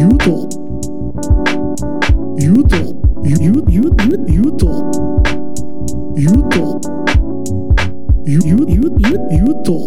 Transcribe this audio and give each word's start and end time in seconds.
Yuto 0.00 0.48
Yuto 2.40 2.96
Yu 3.20 3.36
Yu 3.36 3.60
Yu 3.68 3.84
Yuto 4.32 4.72
Yuto 6.16 6.64
Yu 8.24 8.40
Yu 8.40 8.58
Yu 8.64 8.86
Yu 8.96 9.16
Yuto 9.28 9.78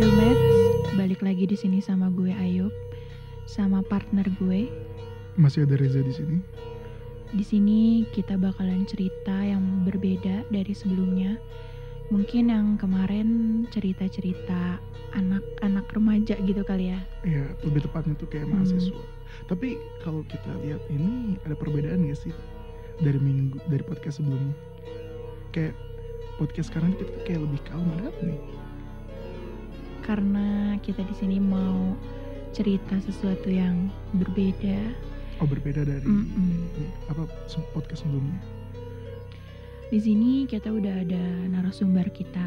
Ilmets, 0.00 0.48
balik 0.96 1.20
lagi 1.20 1.44
di 1.44 1.52
sini 1.60 1.84
sama 1.84 2.08
gue 2.08 2.32
Ayub, 2.32 2.72
sama 3.44 3.84
partner 3.84 4.24
gue. 4.40 4.64
Masih 5.36 5.68
ada 5.68 5.76
Reza 5.76 6.00
di 6.00 6.16
sini? 6.16 6.40
Di 7.36 7.44
sini 7.44 8.08
kita 8.16 8.40
bakalan 8.40 8.88
cerita 8.88 9.36
yang 9.44 9.84
berbeda 9.84 10.48
dari 10.48 10.72
sebelumnya. 10.72 11.36
Mungkin 12.06 12.44
yang 12.46 12.66
kemarin 12.76 13.28
cerita-cerita 13.68 14.78
anak-anak 15.12 15.90
remaja 15.90 16.38
gitu 16.38 16.62
kali 16.62 16.94
ya. 16.94 17.00
Ya 17.22 17.44
lebih 17.60 17.82
tepatnya 17.82 18.14
tuh 18.14 18.26
kayak 18.26 18.46
Hmm. 18.46 18.62
mahasiswa 18.62 19.02
Tapi 19.44 19.74
kalau 20.00 20.22
kita 20.22 20.48
lihat 20.60 20.80
ini 20.88 21.34
ada 21.42 21.52
perbedaan 21.52 22.06
gak 22.06 22.20
sih 22.20 22.32
Dari 22.96 23.18
minggu 23.18 23.58
dari 23.66 23.82
podcast 23.82 24.16
sebelumnya 24.16 24.54
Kayak 25.50 25.74
podcast 26.36 26.70
sekarang 26.70 26.94
kita 26.94 27.10
tuh 27.10 27.22
kayak 27.22 27.40
lebih 27.42 27.60
kalem 27.64 27.88
ada 27.92 28.08
apa 28.08 28.20
nih 28.22 28.40
Karena 30.00 30.46
kita 30.78 31.02
di 31.02 31.14
sini 31.14 31.36
mau 31.36 31.92
cerita 32.52 32.96
sesuatu 32.98 33.50
yang 33.50 33.90
berbeda. 34.14 34.78
Oh 35.36 35.44
berbeda 35.44 35.82
dari 35.82 36.06
Mm-mm. 36.06 36.72
apa 37.06 37.28
se- 37.44 37.60
podcast 37.70 38.00
sebelumnya 38.00 38.40
Di 39.86 40.02
sini 40.02 40.50
kita 40.50 40.66
udah 40.74 41.06
ada 41.06 41.22
narasumber 41.46 42.10
kita. 42.10 42.42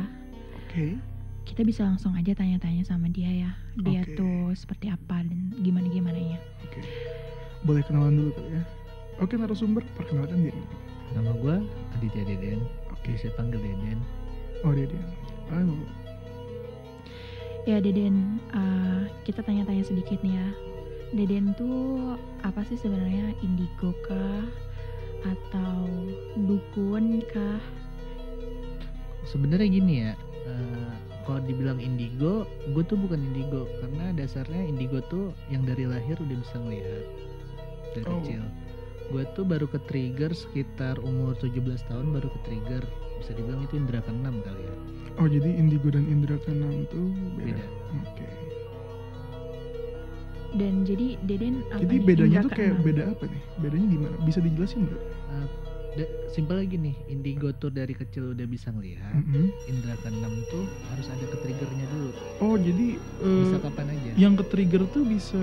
Oke 0.60 1.00
Kita 1.48 1.64
bisa 1.66 1.88
langsung 1.88 2.14
aja 2.14 2.36
tanya-tanya 2.36 2.84
sama 2.86 3.08
dia 3.10 3.32
ya. 3.32 3.52
Dia 3.80 4.04
Oke. 4.06 4.20
tuh 4.20 4.52
seperti 4.54 4.92
apa 4.92 5.24
dan 5.24 5.56
gimana-gimana 5.64 6.20
ya. 6.20 6.38
Oke, 6.62 6.84
boleh 7.66 7.82
kenalan 7.88 8.22
dulu 8.22 8.32
kali 8.38 8.50
ya. 8.54 8.64
Oke, 9.18 9.34
narasumber, 9.34 9.82
perkenalkan 9.98 10.46
diri. 10.46 10.62
Nama 11.18 11.34
gue 11.34 11.56
Aditya 11.98 12.24
Deden, 12.28 12.62
Oke, 12.94 13.18
bisa 13.18 13.34
panggil 13.34 13.58
Deden. 13.58 13.98
oh 14.62 14.72
dia 14.78 14.86
dia. 14.94 15.04
Halo. 15.50 15.74
Ya 17.66 17.82
Deden, 17.82 18.38
eh, 18.54 19.10
kita 19.26 19.42
tanya-tanya 19.42 19.82
sedikit 19.82 20.22
nih 20.22 20.38
ya. 20.38 20.48
Deden 21.18 21.58
tuh 21.58 22.14
apa 22.46 22.62
sih 22.70 22.78
sebenarnya 22.78 23.34
indigo 23.42 23.90
kah? 24.06 24.46
Atau 25.24 25.88
dukun 26.38 27.20
kah? 27.28 27.60
Sebenarnya 29.24 29.68
gini 29.70 29.94
ya, 30.02 30.14
eh, 30.48 30.92
kalau 31.24 31.44
dibilang 31.44 31.78
indigo, 31.78 32.48
gue 32.72 32.82
tuh 32.82 32.98
bukan 32.98 33.20
indigo 33.22 33.68
karena 33.80 34.16
dasarnya 34.16 34.64
indigo 34.66 35.04
tuh 35.06 35.30
yang 35.48 35.62
dari 35.62 35.86
lahir 35.86 36.18
udah 36.18 36.38
bisa 36.40 36.56
ngelihat 36.58 37.06
dari 37.94 38.06
Oh. 38.08 38.18
kecil. 38.24 38.42
Gue 39.10 39.24
tuh 39.34 39.44
baru 39.44 39.66
ke 39.66 39.82
trigger 39.86 40.32
sekitar 40.32 41.02
umur 41.02 41.34
17 41.36 41.82
tahun 41.86 42.14
baru 42.14 42.30
ke 42.30 42.40
trigger. 42.46 42.84
Bisa 43.20 43.36
dibilang 43.36 43.66
itu 43.66 43.76
indera 43.76 44.00
keenam 44.02 44.40
kali 44.42 44.64
ya. 44.64 44.76
Oh, 45.20 45.28
jadi 45.28 45.50
indigo 45.52 45.92
dan 45.92 46.08
indra 46.08 46.40
keenam 46.40 46.88
tuh 46.88 47.12
beda. 47.36 47.60
Beda. 47.60 47.66
Oke. 48.06 48.28
Dan 50.50 50.82
jadi 50.82 51.14
Deden 51.30 51.62
apa 51.70 51.86
Jadi 51.86 51.94
nih? 51.94 52.06
bedanya 52.10 52.38
Indra 52.42 52.46
tuh 52.50 52.52
kayak 52.58 52.76
beda 52.82 53.04
apa 53.14 53.24
nih? 53.30 53.42
Bedanya 53.62 53.86
gimana? 53.86 54.16
Bisa 54.26 54.40
dijelasin 54.42 54.80
nggak? 54.90 55.02
Da- 55.90 56.06
simpel 56.28 56.62
lagi 56.62 56.78
nih, 56.78 56.94
indigo 57.08 57.50
tuh 57.52 57.70
dari 57.70 57.92
kecil 57.92 58.38
udah 58.38 58.46
bisa 58.46 58.70
ngelihat. 58.70 59.10
Mm-mm. 59.12 59.50
Indera 59.66 59.98
keenam 59.98 60.30
tuh 60.46 60.62
harus 60.86 61.10
ada 61.10 61.26
ke 61.26 61.38
triggernya 61.40 61.86
dulu. 61.88 62.14
Oh, 62.40 62.56
jadi 62.56 63.02
Bisa 63.20 63.58
kapan 63.60 63.88
aja. 63.90 64.12
yang 64.16 64.38
ke 64.38 64.46
trigger 64.46 64.86
tuh 64.86 65.02
bisa 65.04 65.42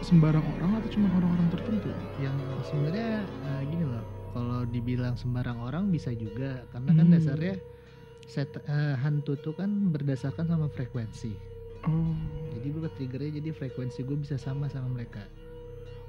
sembarang 0.00 0.46
orang 0.52 0.78
atau 0.78 0.88
cuma 0.88 1.10
orang-orang 1.12 1.48
tertentu? 1.48 1.90
yang 2.16 2.36
sebenarnya 2.62 3.10
eh, 3.26 3.62
gini 3.66 3.84
loh 3.84 4.04
kalau 4.30 4.62
dibilang 4.64 5.14
sembarang 5.16 5.58
orang 5.58 5.88
bisa 5.88 6.12
juga 6.12 6.62
karena 6.70 6.90
kan 6.92 7.06
Hmm. 7.06 7.14
dasarnya 7.16 7.54
set 8.24 8.46
eh, 8.56 8.94
hantu 8.96 9.34
tuh 9.36 9.52
kan 9.52 9.66
berdasarkan 9.90 10.46
sama 10.46 10.68
frekuensi 10.68 11.34
Oh. 11.82 12.12
jadi 12.52 12.66
gue 12.70 12.90
triggernya 12.90 13.30
jadi 13.40 13.50
frekuensi 13.50 14.00
gue 14.00 14.16
bisa 14.16 14.36
sama 14.36 14.68
sama 14.68 14.86
mereka 14.92 15.24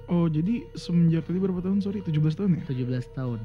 Oh, 0.10 0.26
jadi 0.28 0.66
semenjak 0.74 1.28
tadi 1.28 1.38
berapa 1.38 1.62
tahun? 1.62 1.80
Sorry, 1.84 2.02
17 2.02 2.38
tahun 2.38 2.52
ya? 2.58 2.64
17 2.68 3.06
tahun. 3.14 3.40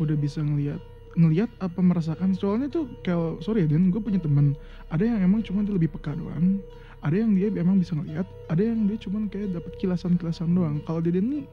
Udah 0.00 0.16
bisa 0.16 0.40
ngelihat 0.42 0.80
ngelihat 1.12 1.52
apa 1.60 1.80
merasakan? 1.84 2.32
Soalnya 2.32 2.72
tuh 2.72 2.88
kalau 3.04 3.36
sorry 3.44 3.68
ya 3.68 3.76
Dan 3.76 3.92
gue 3.92 4.00
punya 4.00 4.16
temen. 4.16 4.56
Ada 4.88 5.04
yang 5.04 5.20
emang 5.20 5.44
cuma 5.44 5.60
dia 5.60 5.76
lebih 5.76 5.92
peka 5.92 6.16
doang. 6.16 6.64
Ada 7.02 7.16
yang 7.26 7.34
dia 7.36 7.50
emang 7.52 7.76
bisa 7.82 7.92
ngelihat 7.98 8.24
ada 8.48 8.62
yang 8.62 8.86
dia 8.88 8.96
cuma 8.96 9.26
kayak 9.28 9.52
dapat 9.52 9.72
kilasan-kilasan 9.76 10.48
doang. 10.54 10.80
Kalau 10.88 11.02
Deden 11.04 11.28
nih 11.28 11.44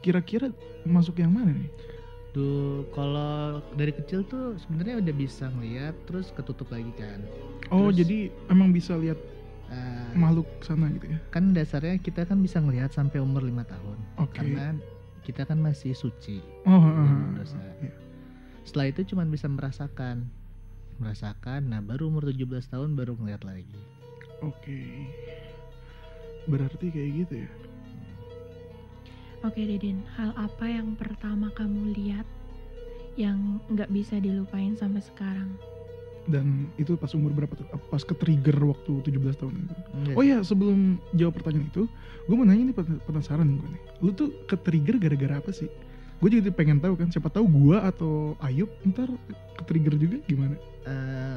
kira-kira 0.00 0.52
masuk 0.86 1.18
yang 1.18 1.32
mana 1.34 1.50
nih? 1.56 1.68
Tuh 2.30 2.86
kalau 2.94 3.58
dari 3.74 3.90
kecil 3.90 4.22
tuh 4.22 4.54
sebenarnya 4.62 5.02
udah 5.02 5.14
bisa 5.18 5.50
ngeliat 5.50 5.94
terus 6.06 6.30
ketutup 6.30 6.70
lagi 6.70 6.92
kan. 6.94 7.18
Oh 7.74 7.90
Terus- 7.90 8.06
jadi 8.06 8.18
emang 8.46 8.70
bisa 8.70 8.94
lihat 8.94 9.18
Eh, 9.70 10.18
makhluk 10.18 10.50
sana 10.66 10.90
gitu 10.90 11.14
ya? 11.14 11.18
kan 11.30 11.54
dasarnya 11.54 11.94
kita 12.02 12.26
kan 12.26 12.42
bisa 12.42 12.58
ngelihat 12.58 12.90
sampai 12.90 13.22
umur 13.22 13.46
lima 13.46 13.62
tahun. 13.62 13.98
Oke. 14.18 14.42
Karena 14.42 14.74
kita 15.22 15.46
kan 15.46 15.62
masih 15.62 15.94
suci. 15.94 16.42
Oh 16.66 16.74
ah, 16.82 17.30
dosa. 17.38 17.54
iya. 17.78 17.94
setelah 18.66 18.90
itu 18.90 19.14
cuman 19.14 19.30
bisa 19.30 19.46
merasakan. 19.46 20.26
Merasakan 20.98 21.70
nah 21.70 21.78
baru 21.78 22.10
umur 22.10 22.28
17 22.34 22.66
tahun 22.66 22.98
baru 22.98 23.14
ngeliat 23.14 23.46
lagi. 23.46 23.78
Oke. 24.42 25.06
Berarti 26.50 26.90
kayak 26.90 27.10
gitu 27.24 27.34
ya? 27.46 27.50
Oke 29.40 29.64
Deden, 29.64 30.04
hal 30.18 30.36
apa 30.36 30.68
yang 30.68 30.98
pertama 30.98 31.48
kamu 31.56 31.96
lihat 31.96 32.28
yang 33.16 33.62
nggak 33.72 33.88
bisa 33.88 34.20
dilupain 34.20 34.76
sampai 34.76 35.00
sekarang? 35.00 35.56
Dan 36.26 36.68
itu 36.74 36.94
pas 36.94 37.08
umur 37.10 37.32
berapa 37.32 37.52
tuh 37.52 37.64
pas 37.86 38.00
ke 38.00 38.12
trigger 38.12 38.52
waktu 38.60 38.92
17 39.02 39.40
tahun 39.40 39.54
itu 39.56 39.74
Enggak. 39.94 40.14
Oh 40.14 40.22
iya, 40.22 40.38
sebelum 40.40 40.78
jawab 41.12 41.34
pertanyaan 41.34 41.66
itu, 41.66 41.88
gue 42.22 42.34
mau 42.34 42.44
nanya 42.44 42.64
nih 42.66 42.76
pen- 42.76 43.00
penasaran 43.00 43.48
gue 43.54 43.68
nih. 43.68 43.82
Lu 43.98 44.10
tuh 44.10 44.28
ke 44.44 44.54
trigger 44.54 44.98
gara-gara 44.98 45.38
apa 45.38 45.50
sih? 45.50 45.66
Gue 46.16 46.28
jadi 46.30 46.48
pengen 46.50 46.76
tahu 46.76 46.94
kan, 46.94 47.08
siapa 47.08 47.28
tahu 47.28 47.48
gue 47.48 47.76
atau 47.76 48.12
Ayub 48.38 48.68
ntar 48.84 49.08
ke 49.56 49.62
trigger 49.64 49.96
juga 49.96 50.20
gimana? 50.22 50.56
Eh, 50.82 51.36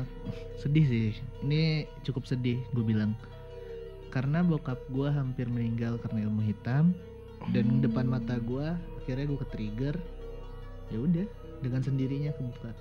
sedih 0.58 0.86
sih 0.86 1.08
ini 1.42 1.84
cukup 2.02 2.24
sedih 2.24 2.64
gue 2.72 2.80
bilang 2.82 3.12
karena 4.08 4.40
bokap 4.40 4.80
gue 4.88 5.10
hampir 5.10 5.46
meninggal 5.46 6.00
karena 6.00 6.24
ilmu 6.24 6.40
hitam 6.42 6.96
dan 7.50 7.66
Oh. 7.68 7.80
depan 7.82 8.06
mata 8.06 8.38
gue 8.38 8.68
akhirnya 8.98 9.26
gue 9.26 9.36
ke 9.38 9.48
trigger 9.50 9.96
ya 10.88 10.98
udah 10.98 11.28
dengan 11.60 11.82
sendirinya 11.82 12.32
kebuka 12.32 12.72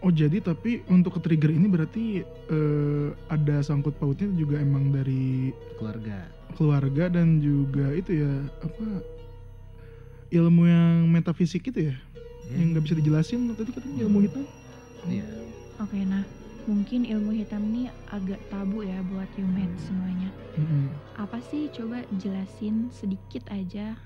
Oh 0.00 0.08
jadi 0.08 0.40
tapi 0.40 0.80
untuk 0.88 1.20
ke 1.20 1.20
trigger 1.20 1.52
ini 1.52 1.68
berarti 1.68 2.24
eh, 2.24 3.08
ada 3.28 3.60
sangkut 3.60 3.92
pautnya 4.00 4.32
juga 4.32 4.56
emang 4.56 4.88
dari 4.88 5.52
keluarga 5.76 6.24
keluarga 6.56 7.04
dan 7.12 7.38
juga 7.38 7.92
itu 7.92 8.24
ya 8.24 8.32
apa 8.64 8.86
ilmu 10.30 10.62
yang 10.66 11.10
metafisik 11.10 11.68
itu 11.68 11.90
ya, 11.90 11.96
ya, 12.48 12.56
yang 12.58 12.72
nggak 12.74 12.84
bisa 12.86 12.96
dijelasin 12.96 13.50
tadi 13.54 13.70
katanya 13.74 14.06
ilmu 14.06 14.18
hitam. 14.24 14.44
iya. 15.10 15.26
Oke, 15.82 15.98
nah 16.06 16.22
mungkin 16.68 17.08
ilmu 17.08 17.32
hitam 17.34 17.66
ini 17.72 17.90
agak 18.12 18.38
tabu 18.52 18.84
ya 18.86 19.00
buat 19.10 19.26
human 19.34 19.74
semuanya. 19.80 20.30
Mm-mm. 20.54 20.92
Apa 21.18 21.42
sih 21.42 21.72
coba 21.72 22.04
jelasin 22.20 22.92
sedikit 22.94 23.48
aja 23.50 23.98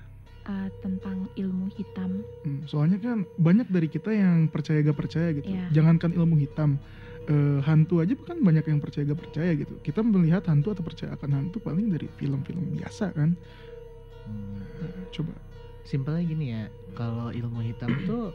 uh, 0.45 0.69
tentang 0.79 1.29
ilmu 1.35 1.69
hitam? 1.75 2.23
Hmm, 2.45 2.63
soalnya 2.69 2.97
kan 3.01 3.25
banyak 3.37 3.67
dari 3.69 3.87
kita 3.89 4.13
yang 4.13 4.47
percaya 4.49 4.81
gak 4.85 4.97
percaya 4.97 5.33
gitu. 5.35 5.49
Iya. 5.49 5.69
Jangankan 5.73 6.13
ilmu 6.15 6.37
hitam, 6.39 6.77
eh, 7.27 7.59
hantu 7.65 8.01
aja 8.01 8.13
kan 8.17 8.37
banyak 8.39 8.65
yang 8.65 8.79
percaya 8.81 9.03
gak 9.09 9.21
percaya 9.21 9.51
gitu. 9.57 9.73
Kita 9.81 10.01
melihat 10.05 10.45
hantu 10.47 10.73
atau 10.73 10.83
percaya 10.85 11.13
akan 11.17 11.29
hantu 11.33 11.57
paling 11.61 11.91
dari 11.91 12.07
film-film 12.17 12.77
biasa 12.77 13.13
kan. 13.13 13.33
Hmm. 14.25 14.61
Coba. 15.13 15.33
simpelnya 15.85 16.25
gini 16.25 16.45
ya 16.49 16.65
kalau 16.97 17.29
ilmu 17.29 17.61
hitam 17.61 17.93
tuh 18.09 18.33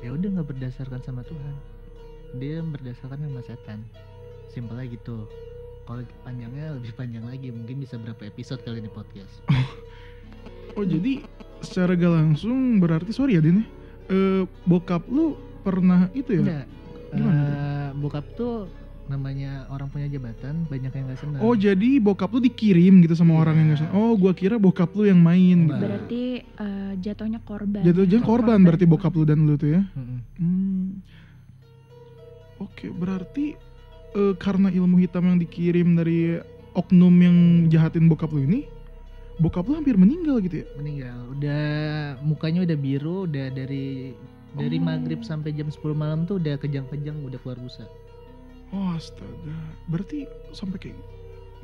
ya 0.00 0.08
udah 0.08 0.40
nggak 0.40 0.48
berdasarkan 0.56 1.04
sama 1.04 1.20
Tuhan 1.20 1.52
dia 2.40 2.64
berdasarkan 2.64 3.28
sama 3.28 3.40
setan 3.44 3.84
simpelnya 4.48 4.88
gitu 4.88 5.28
kalau 5.84 6.00
panjangnya 6.24 6.76
lebih 6.76 6.92
panjang 6.96 7.24
lagi 7.28 7.52
mungkin 7.52 7.84
bisa 7.84 8.00
berapa 8.00 8.24
episode 8.28 8.64
kali 8.64 8.80
ini 8.80 8.88
podcast 8.88 9.44
Oh 10.76 10.84
jadi 10.84 11.22
secara 11.58 11.92
gak 11.92 12.12
langsung 12.12 12.78
berarti 12.78 13.10
sorry 13.10 13.34
ya 13.34 13.42
Din 13.42 13.60
ya, 13.60 13.64
eh, 14.08 14.42
bokap 14.64 15.06
lu 15.06 15.34
pernah 15.60 16.06
itu 16.12 16.38
ya? 16.38 16.42
enggak 16.42 16.66
Gimana 17.08 17.42
eh, 17.42 17.88
bokap 17.96 18.24
tuh 18.34 18.68
namanya 19.08 19.64
orang 19.72 19.88
punya 19.88 20.04
jabatan 20.06 20.68
banyak 20.68 20.92
yang 20.92 21.04
nggak 21.08 21.16
senang 21.16 21.40
Oh 21.40 21.56
jadi 21.56 21.96
bokap 21.96 22.28
lu 22.28 22.44
dikirim 22.44 23.00
gitu 23.00 23.16
sama 23.16 23.32
Iya. 23.32 23.40
orang 23.40 23.54
yang 23.56 23.66
nggak 23.72 23.80
senang. 23.80 23.96
Oh 23.96 24.12
gua 24.14 24.36
kira 24.36 24.60
bokap 24.60 24.92
lu 24.92 25.08
yang 25.08 25.16
main. 25.16 25.64
Gitu. 25.64 25.80
Berarti 25.80 26.22
uh, 26.60 26.92
jatuhnya 27.00 27.40
korban. 27.40 27.80
Jatuh 27.80 28.04
jangan 28.04 28.26
korban 28.26 28.58
berarti 28.60 28.84
bokap 28.84 29.12
lu 29.16 29.24
dan 29.24 29.48
lu 29.48 29.56
tuh 29.56 29.70
ya. 29.72 29.82
Mm-mm. 29.96 30.18
Hmm. 30.36 30.86
Oke, 32.58 32.90
berarti 32.90 33.56
eh, 34.12 34.34
karena 34.36 34.68
ilmu 34.68 34.98
hitam 34.98 35.24
yang 35.24 35.38
dikirim 35.38 35.94
dari 35.94 36.36
oknum 36.74 37.14
yang 37.16 37.36
jahatin 37.70 38.06
bokap 38.06 38.28
lu 38.28 38.44
ini 38.44 38.68
bokap 39.38 39.64
lu 39.66 39.78
hampir 39.78 39.94
meninggal 39.94 40.42
gitu 40.42 40.62
ya? 40.62 40.66
Meninggal. 40.74 41.18
Udah 41.34 41.64
mukanya 42.22 42.66
udah 42.66 42.78
biru 42.78 43.24
udah 43.26 43.46
dari 43.50 44.12
dari 44.56 44.76
Oh. 44.80 44.84
maghrib 44.84 45.22
sampai 45.22 45.54
jam 45.54 45.68
10 45.68 45.94
malam 45.94 46.24
tuh 46.24 46.40
udah 46.42 46.56
kejang-kejang 46.58 47.20
udah 47.22 47.38
keluar 47.44 47.60
busa 47.60 47.84
oh 48.68 48.92
astaga. 48.92 49.56
Berarti 49.88 50.28
sampai 50.52 50.76
kayak 50.76 50.98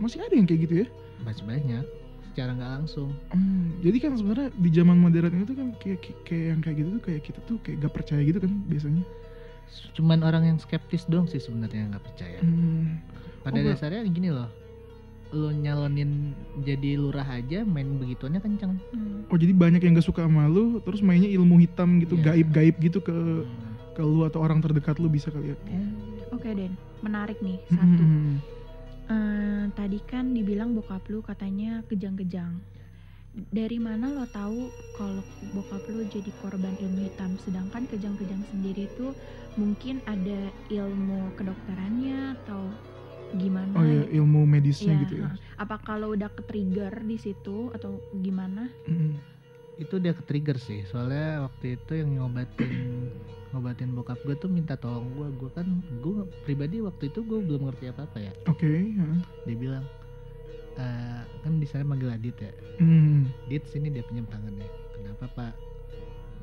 masih 0.01 0.25
ada 0.25 0.33
yang 0.33 0.49
kayak 0.49 0.61
gitu 0.69 0.75
ya? 0.85 0.87
Masih 1.21 1.45
banyak. 1.45 1.85
Secara 2.33 2.51
nggak 2.57 2.71
langsung. 2.81 3.15
Hmm, 3.31 3.79
jadi 3.79 3.97
kan 4.03 4.13
sebenarnya 4.19 4.49
di 4.59 4.71
zaman 4.75 4.97
modern 4.99 5.45
itu 5.45 5.55
kan 5.55 5.69
kayak, 5.79 5.99
kayak, 6.03 6.19
kayak 6.27 6.45
yang 6.51 6.61
kayak 6.65 6.77
gitu 6.81 6.89
tuh 6.91 7.03
kayak 7.05 7.21
kita 7.23 7.41
tuh 7.47 7.57
kayak 7.63 7.77
gak 7.85 7.93
percaya 7.95 8.23
gitu 8.27 8.39
kan 8.43 8.53
biasanya? 8.67 9.05
Cuman 9.95 10.19
orang 10.27 10.43
yang 10.51 10.59
skeptis 10.59 11.07
doang 11.07 11.29
sih 11.31 11.39
sebenarnya 11.39 11.95
nggak 11.95 12.05
percaya. 12.05 12.39
Hmm, 12.43 12.99
pada 13.47 13.59
Oh, 13.61 13.65
dasarnya 13.69 14.03
gini 14.09 14.31
loh 14.33 14.49
lo 15.35 15.51
nyalonin 15.51 16.33
jadi 16.63 16.97
lurah 16.97 17.27
aja 17.27 17.67
main 17.67 17.99
begituannya 17.99 18.39
kenceng 18.39 18.79
Hmm. 18.91 19.27
oh 19.27 19.37
jadi 19.37 19.51
banyak 19.51 19.83
yang 19.83 19.93
gak 19.93 20.07
suka 20.07 20.23
sama 20.23 20.47
lu 20.47 20.79
terus 20.81 21.03
mainnya 21.03 21.29
ilmu 21.29 21.59
hitam 21.59 21.99
gitu 21.99 22.15
Iya. 22.15 22.33
gaib-gaib 22.33 22.79
gitu 22.79 22.99
ke 23.01 23.13
Hmm. 23.13 23.75
ke 23.93 24.01
lu 24.01 24.23
atau 24.23 24.39
orang 24.39 24.59
terdekat 24.59 24.97
lu 24.97 25.07
bisa 25.07 25.29
kali 25.29 25.53
ya 25.53 25.59
Oke 26.31 26.51
Den, 26.51 26.75
menarik 26.99 27.39
nih 27.39 27.59
Hmm, 27.69 27.77
satu. 27.77 28.03
hmm, 28.03 28.15
hmm. 28.17 28.37
Eh, 29.05 29.65
tadi 29.71 29.99
kan 30.01 30.33
dibilang 30.33 30.73
bokap 30.73 31.05
lu 31.07 31.21
katanya 31.21 31.85
kejang-kejang. 31.85 32.57
Dari 33.51 33.77
mana 33.77 34.09
lo 34.09 34.25
tahu 34.25 34.67
kalau 34.95 35.21
bokap 35.51 35.85
lu 35.87 36.07
jadi 36.07 36.31
korban 36.35 36.73
ilmu 36.75 37.05
hitam, 37.05 37.37
sedangkan 37.37 37.85
kejang-kejang 37.85 38.41
sendiri 38.49 38.89
tuh 38.95 39.13
mungkin 39.55 40.01
ada 40.05 40.39
ilmu 40.69 41.35
kedokterannya 41.35 42.33
atau 42.41 42.71
gimana? 43.37 43.71
oh 43.73 43.83
ya 43.83 44.03
ilmu 44.15 44.45
medisnya 44.45 44.93
Iya, 44.93 45.03
gitu 45.03 45.15
ya. 45.19 45.29
Apa 45.57 45.77
kalau 45.79 46.13
udah 46.13 46.29
ke-trigger 46.29 47.03
di 47.03 47.17
situ 47.17 47.71
atau 47.71 47.99
gimana? 48.15 48.71
Hmm. 48.85 49.19
itu 49.75 49.99
dia 49.99 50.11
ke 50.11 50.23
trigger 50.23 50.55
sih 50.55 50.87
soalnya 50.87 51.43
waktu 51.43 51.75
itu 51.75 51.93
yang 51.97 52.15
ngobatin 52.17 53.11
ngobatin 53.51 53.91
bokap 53.91 54.23
gue 54.23 54.35
tuh 54.35 54.47
minta 54.47 54.75
tolong 54.75 55.11
gue 55.13 55.27
gue 55.35 55.51
kan 55.51 55.67
gue 55.99 56.15
pribadi 56.43 56.79
waktu 56.79 57.11
itu 57.11 57.21
gue 57.21 57.43
belum 57.43 57.67
ngerti 57.67 57.91
apa 57.91 58.07
apa 58.07 58.19
ya 58.21 58.31
oke 58.47 58.63
ya. 58.63 59.03
dia 59.43 59.57
bilang 59.57 59.83
"Eh, 60.75 61.23
kan 61.41 61.59
di 61.59 61.67
sana 61.67 61.83
manggil 61.85 62.07
Adit 62.09 62.39
ya 62.39 62.55
Hmm. 62.79 63.27
Dit 63.45 63.67
sini 63.67 63.91
dia 63.91 64.03
pinjam 64.03 64.27
tangannya 64.27 64.67
kenapa 64.93 65.27
pak 65.29 65.53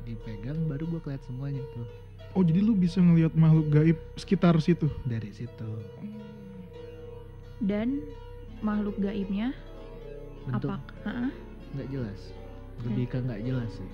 dipegang 0.02 0.64
baru 0.66 0.84
gue 0.86 1.00
keliat 1.00 1.22
semuanya 1.22 1.64
tuh 1.72 1.88
oh 2.32 2.42
jadi 2.42 2.60
lu 2.60 2.72
bisa 2.74 2.98
ngelihat 2.98 3.32
makhluk 3.32 3.68
gaib 3.70 3.96
sekitar 4.14 4.56
situ 4.58 4.92
dari 5.04 5.28
situ 5.30 5.68
Dan 7.62 8.02
makhluk 8.58 8.98
gaibnya 8.98 9.54
bentuk? 10.50 10.74
apa? 10.74 11.30
Nggak 11.78 11.88
jelas. 11.94 12.20
Lebih 12.82 13.04
ke 13.06 13.18
nggak 13.22 13.42
jelas 13.46 13.70
sih. 13.78 13.90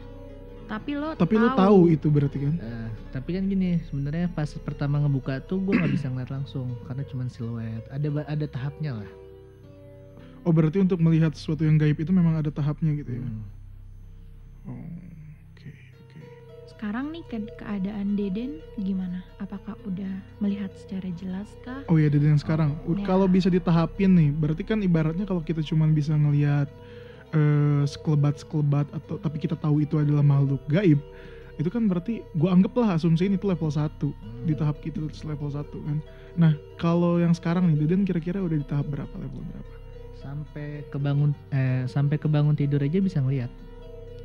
Tapi 0.68 1.00
lo 1.00 1.16
tapi 1.16 1.40
lu 1.40 1.48
tahu. 1.56 1.88
itu 1.88 2.08
berarti 2.12 2.38
kan? 2.44 2.54
Eh, 2.60 2.88
tapi 3.12 3.40
kan 3.40 3.48
gini 3.48 3.80
sebenarnya 3.88 4.28
pas 4.32 4.48
pertama 4.60 5.00
ngebuka 5.00 5.40
tuh 5.48 5.60
gue 5.64 5.72
nggak 5.72 5.92
bisa 5.96 6.12
ngeliat 6.12 6.28
langsung 6.28 6.76
karena 6.84 7.04
cuma 7.08 7.24
siluet. 7.28 7.84
Ada 7.88 8.08
ada 8.28 8.46
tahapnya 8.48 9.00
lah. 9.00 9.10
Oh 10.44 10.52
berarti 10.52 10.80
untuk 10.80 11.00
melihat 11.00 11.32
sesuatu 11.32 11.64
yang 11.64 11.76
gaib 11.80 11.96
itu 11.96 12.12
memang 12.12 12.36
ada 12.40 12.52
tahapnya 12.52 12.96
gitu 13.00 13.20
ya? 13.20 13.24
Hmm. 13.24 13.44
oh 14.68 15.07
Sekarang 16.78 17.10
nih 17.10 17.26
ke 17.26 17.42
keadaan 17.58 18.14
Deden 18.14 18.62
gimana? 18.78 19.26
Apakah 19.42 19.74
udah 19.82 20.22
melihat 20.38 20.70
secara 20.78 21.10
jelas 21.18 21.50
kah? 21.66 21.82
Oh 21.90 21.98
iya 21.98 22.06
dari 22.06 22.30
yang 22.30 22.38
sekarang. 22.38 22.78
Ud- 22.86 23.02
Ya. 23.02 23.06
Kalau 23.10 23.26
bisa 23.26 23.50
ditahapin 23.50 24.14
nih, 24.14 24.30
berarti 24.30 24.62
kan 24.62 24.78
ibaratnya 24.78 25.26
kalau 25.26 25.42
kita 25.42 25.58
cuman 25.58 25.90
bisa 25.90 26.14
ngelihat 26.14 26.70
eh 27.34 27.82
sekelebat-sekelebat 27.82 28.94
atau 28.94 29.18
tapi 29.18 29.42
kita 29.42 29.58
tahu 29.58 29.82
itu 29.82 29.98
adalah 29.98 30.22
makhluk 30.22 30.62
gaib, 30.70 31.02
itu 31.58 31.66
kan 31.66 31.90
berarti 31.90 32.22
gua 32.38 32.54
anggaplah 32.54 32.94
asumsiin 32.94 33.34
itu 33.34 33.50
level 33.50 33.74
1 33.74 34.14
di 34.46 34.54
tahap 34.54 34.78
kita 34.78 35.02
terus 35.02 35.26
level 35.26 35.50
1 35.50 35.82
kan. 35.82 35.98
Nah, 36.38 36.54
kalau 36.78 37.18
yang 37.18 37.34
sekarang 37.34 37.74
nih 37.74 37.76
Deden 37.82 38.06
kira-kira 38.06 38.38
udah 38.38 38.54
di 38.54 38.66
tahap 38.70 38.86
berapa 38.86 39.18
level 39.18 39.42
berapa? 39.42 39.72
sampai 40.14 40.82
kebangun 40.90 41.30
eh 41.50 41.86
sampai 41.86 42.18
kebangun 42.18 42.54
tidur 42.54 42.82
aja 42.82 42.98
bisa 42.98 43.18
ngeliat 43.22 43.50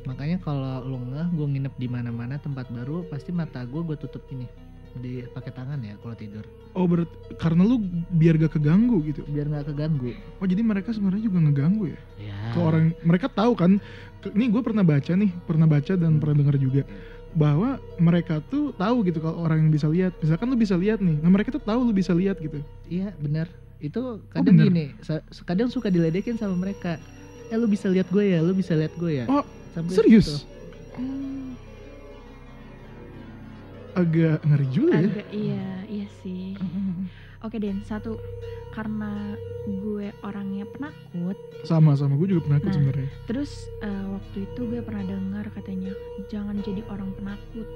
makanya 0.04 0.38
kalau 0.40 0.84
lu 0.84 0.98
ngeh 1.12 1.28
gue 1.32 1.46
nginep 1.56 1.74
di 1.80 1.88
mana-mana 1.88 2.36
tempat 2.40 2.68
baru 2.68 3.04
pasti 3.08 3.32
mata 3.32 3.64
gue 3.64 3.80
gue 3.80 3.96
tutup 3.96 4.24
ini. 4.30 4.46
Di 4.94 5.26
pakai 5.26 5.50
tangan 5.50 5.82
ya 5.82 5.98
kalau 5.98 6.14
tidur. 6.14 6.46
Oh, 6.78 6.86
berarti 6.86 7.10
karena 7.34 7.66
lu 7.66 7.82
biar 8.14 8.38
gak 8.38 8.58
keganggu 8.58 9.02
gitu. 9.10 9.26
biar 9.26 9.50
nggak 9.50 9.74
keganggu. 9.74 10.14
Oh, 10.38 10.46
jadi 10.46 10.62
mereka 10.62 10.94
sebenarnya 10.94 11.22
juga 11.26 11.38
ngeganggu 11.42 11.84
ya? 11.90 12.00
ya 12.18 12.38
ke 12.54 12.58
orang 12.62 12.94
mereka 13.02 13.26
tahu 13.26 13.58
kan 13.58 13.82
nih 14.30 14.48
gue 14.54 14.62
pernah 14.62 14.86
baca 14.86 15.12
nih 15.18 15.30
pernah 15.44 15.66
baca 15.66 15.92
dan 15.98 16.22
pernah 16.22 16.36
dengar 16.46 16.56
juga 16.56 16.82
bahwa 17.34 17.82
mereka 17.98 18.38
tuh 18.46 18.70
tahu 18.78 19.02
gitu 19.10 19.18
kalau 19.18 19.42
orang 19.42 19.66
yang 19.66 19.72
bisa 19.74 19.90
lihat. 19.90 20.14
Misalkan 20.22 20.46
lu 20.46 20.56
bisa 20.58 20.78
lihat 20.78 21.02
nih 21.02 21.18
nah 21.18 21.30
mereka 21.34 21.50
tuh 21.50 21.62
tahu 21.62 21.80
lu 21.82 21.92
bisa 21.92 22.14
lihat 22.14 22.38
gitu. 22.38 22.62
Iya 22.86 23.10
benar 23.18 23.50
itu 23.84 24.22
kadang 24.32 24.56
bener? 24.56 24.66
gini 24.70 24.84
kadang 25.44 25.68
suka 25.68 25.92
diledekin 25.92 26.40
sama 26.40 26.56
mereka. 26.56 26.96
Eh 27.52 27.56
lu 27.60 27.68
bisa 27.68 27.92
lihat 27.92 28.08
gue 28.08 28.24
ya 28.32 28.40
lu 28.40 28.56
bisa 28.56 28.72
lihat 28.72 28.96
gue 28.96 29.20
ya. 29.20 29.24
Oh, 29.28 29.44
Sampai 29.74 29.92
serius 29.92 30.26
gitu. 30.28 30.38
Oh. 30.94 31.50
agak 33.94 34.42
ngeri 34.42 34.66
juga 34.68 34.94
ya 34.96 35.06
Agak 35.08 35.28
iya, 35.30 35.66
iya 35.86 36.06
sih. 36.20 36.54
Oke 37.40 37.60
Den, 37.60 37.84
satu 37.84 38.16
karena 38.72 39.36
gue 39.64 40.10
orangnya 40.20 40.66
penakut, 40.66 41.36
sama 41.62 41.94
sama 41.94 42.16
gue 42.16 42.26
juga 42.28 42.42
penakut 42.44 42.66
Nah. 42.66 42.74
sebenarnya 42.74 43.08
terus 43.24 43.50
eh, 43.80 44.04
waktu 44.08 44.38
itu 44.44 44.60
gue 44.66 44.80
pernah 44.80 45.04
dengar 45.04 45.46
katanya 45.52 45.92
jangan 46.26 46.58
jadi 46.60 46.82
orang 46.86 47.12
penakut. 47.14 47.68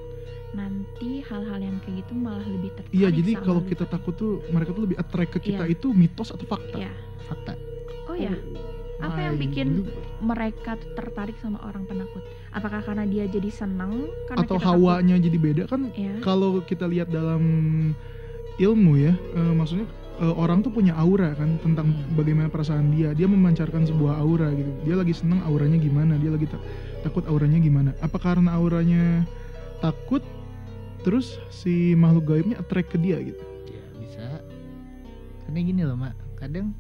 Nanti 0.49 1.21
hal-hal 1.23 1.61
yang 1.61 1.77
kayak 1.79 2.03
gitu 2.03 2.13
malah 2.15 2.43
lebih 2.43 2.73
tertarik. 2.73 2.95
iya 2.95 3.09
jadi 3.09 3.33
kalau 3.39 3.61
kita 3.63 3.85
takut 3.85 4.15
tuh 4.15 4.33
mereka 4.49 4.73
tuh 4.73 4.83
lebih 4.83 4.97
attract 4.97 5.37
ke 5.37 5.53
kita 5.53 5.65
Iya. 5.65 5.75
itu 5.75 5.93
mitos 5.93 6.31
atau 6.31 6.47
fakta 6.47 6.77
Iya. 6.79 6.93
fakta 7.25 7.53
Oh 8.09 8.17
ya, 8.17 8.33
Apa 9.09 9.21
yang 9.23 9.37
bikin 9.37 9.69
mereka 10.21 10.73
tertarik 10.93 11.37
sama 11.39 11.59
orang 11.63 11.85
penakut? 11.85 12.21
Apakah 12.51 12.81
karena 12.81 13.05
dia 13.05 13.25
jadi 13.25 13.49
seneng? 13.49 14.07
Karena 14.27 14.45
atau 14.45 14.57
kita 14.57 14.65
takut? 14.65 14.77
hawanya 14.85 15.17
jadi 15.17 15.39
beda? 15.39 15.63
Kan 15.65 15.89
Ya. 15.93 16.15
kalau 16.21 16.61
kita 16.61 16.85
lihat 16.85 17.09
dalam 17.09 17.43
ilmu 18.59 18.93
ya 18.99 19.15
eh, 19.15 19.53
maksudnya 19.53 19.87
eh, 20.19 20.35
orang 20.35 20.61
tuh 20.61 20.71
punya 20.71 20.93
aura 20.95 21.31
kan 21.33 21.57
tentang 21.59 21.89
Hmm. 21.89 22.15
bagaimana 22.15 22.49
perasaan 22.49 22.91
dia. 22.91 23.13
Dia 23.13 23.25
memancarkan 23.25 23.87
sebuah 23.87 24.19
aura 24.19 24.51
gitu. 24.51 24.71
Dia 24.85 24.95
lagi 24.95 25.15
seneng 25.15 25.41
auranya 25.43 25.79
gimana? 25.79 26.19
Dia 26.19 26.31
lagi 26.31 26.47
ta- 26.47 26.63
takut 27.01 27.23
auranya 27.25 27.59
gimana? 27.59 27.95
Apa 27.99 28.19
karena 28.19 28.53
auranya 28.53 29.23
takut 29.79 30.21
terus 31.07 31.39
si 31.49 31.95
makhluk 31.95 32.27
gaibnya 32.27 32.59
attract 32.59 32.91
ke 32.91 32.99
dia 32.99 33.23
gitu? 33.23 33.39
Ya 33.71 33.85
bisa. 33.97 34.43
Karena 35.47 35.59
gini 35.63 35.83
loh 35.87 35.95
mak. 35.95 36.19
Kadang 36.35 36.75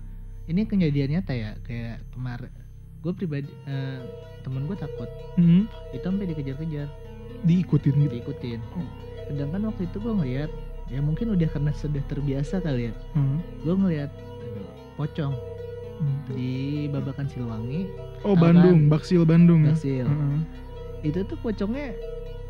ini 0.48 0.64
kejadian 0.64 1.20
nyata 1.20 1.32
ya 1.36 1.50
kayak 1.62 2.00
kemarin 2.16 2.52
gue 2.98 3.12
pribadi 3.14 3.52
eh, 3.68 4.00
temen 4.42 4.64
gue 4.66 4.76
takut. 4.78 5.10
Hmm, 5.38 5.68
itu 5.94 6.02
sampai 6.02 6.26
dikejar-kejar. 6.34 6.88
Diikutin 7.44 7.94
gitu? 7.94 8.12
Diikutin. 8.18 8.60
Oh. 8.74 8.88
sedangkan 9.28 9.68
waktu 9.68 9.84
itu 9.84 10.00
gue 10.00 10.14
ngeliat 10.16 10.50
ya 10.88 11.04
mungkin 11.04 11.36
udah 11.36 11.48
karena 11.52 11.68
sudah 11.76 12.00
terbiasa 12.08 12.64
kali 12.64 12.88
ya. 12.88 12.94
Hmm. 13.12 13.44
gue 13.60 13.74
ngeliat 13.76 14.08
aduh, 14.16 14.72
pocong 14.96 15.36
di 16.32 16.86
babakan 16.88 17.28
Silwangi. 17.28 17.92
Oh 18.24 18.32
Apaan? 18.32 18.56
Bandung 18.56 18.78
Baksil 18.88 19.22
Bandung 19.28 19.68
ya? 19.68 19.76
Baksil. 19.76 20.06
Heeh. 20.08 20.40
itu 21.06 21.22
tuh 21.28 21.38
pocongnya 21.38 21.94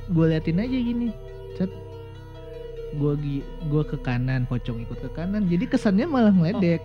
gue 0.08 0.24
liatin 0.30 0.62
aja 0.62 0.78
gini 0.78 1.10
set. 1.58 1.68
Gue 2.96 3.42
gue 3.68 3.82
ke 3.84 3.98
kanan 4.00 4.46
pocong 4.46 4.80
ikut 4.86 5.02
ke 5.02 5.10
kanan. 5.12 5.50
Jadi 5.50 5.66
kesannya 5.66 6.06
malah 6.06 6.32
ngeledek 6.32 6.80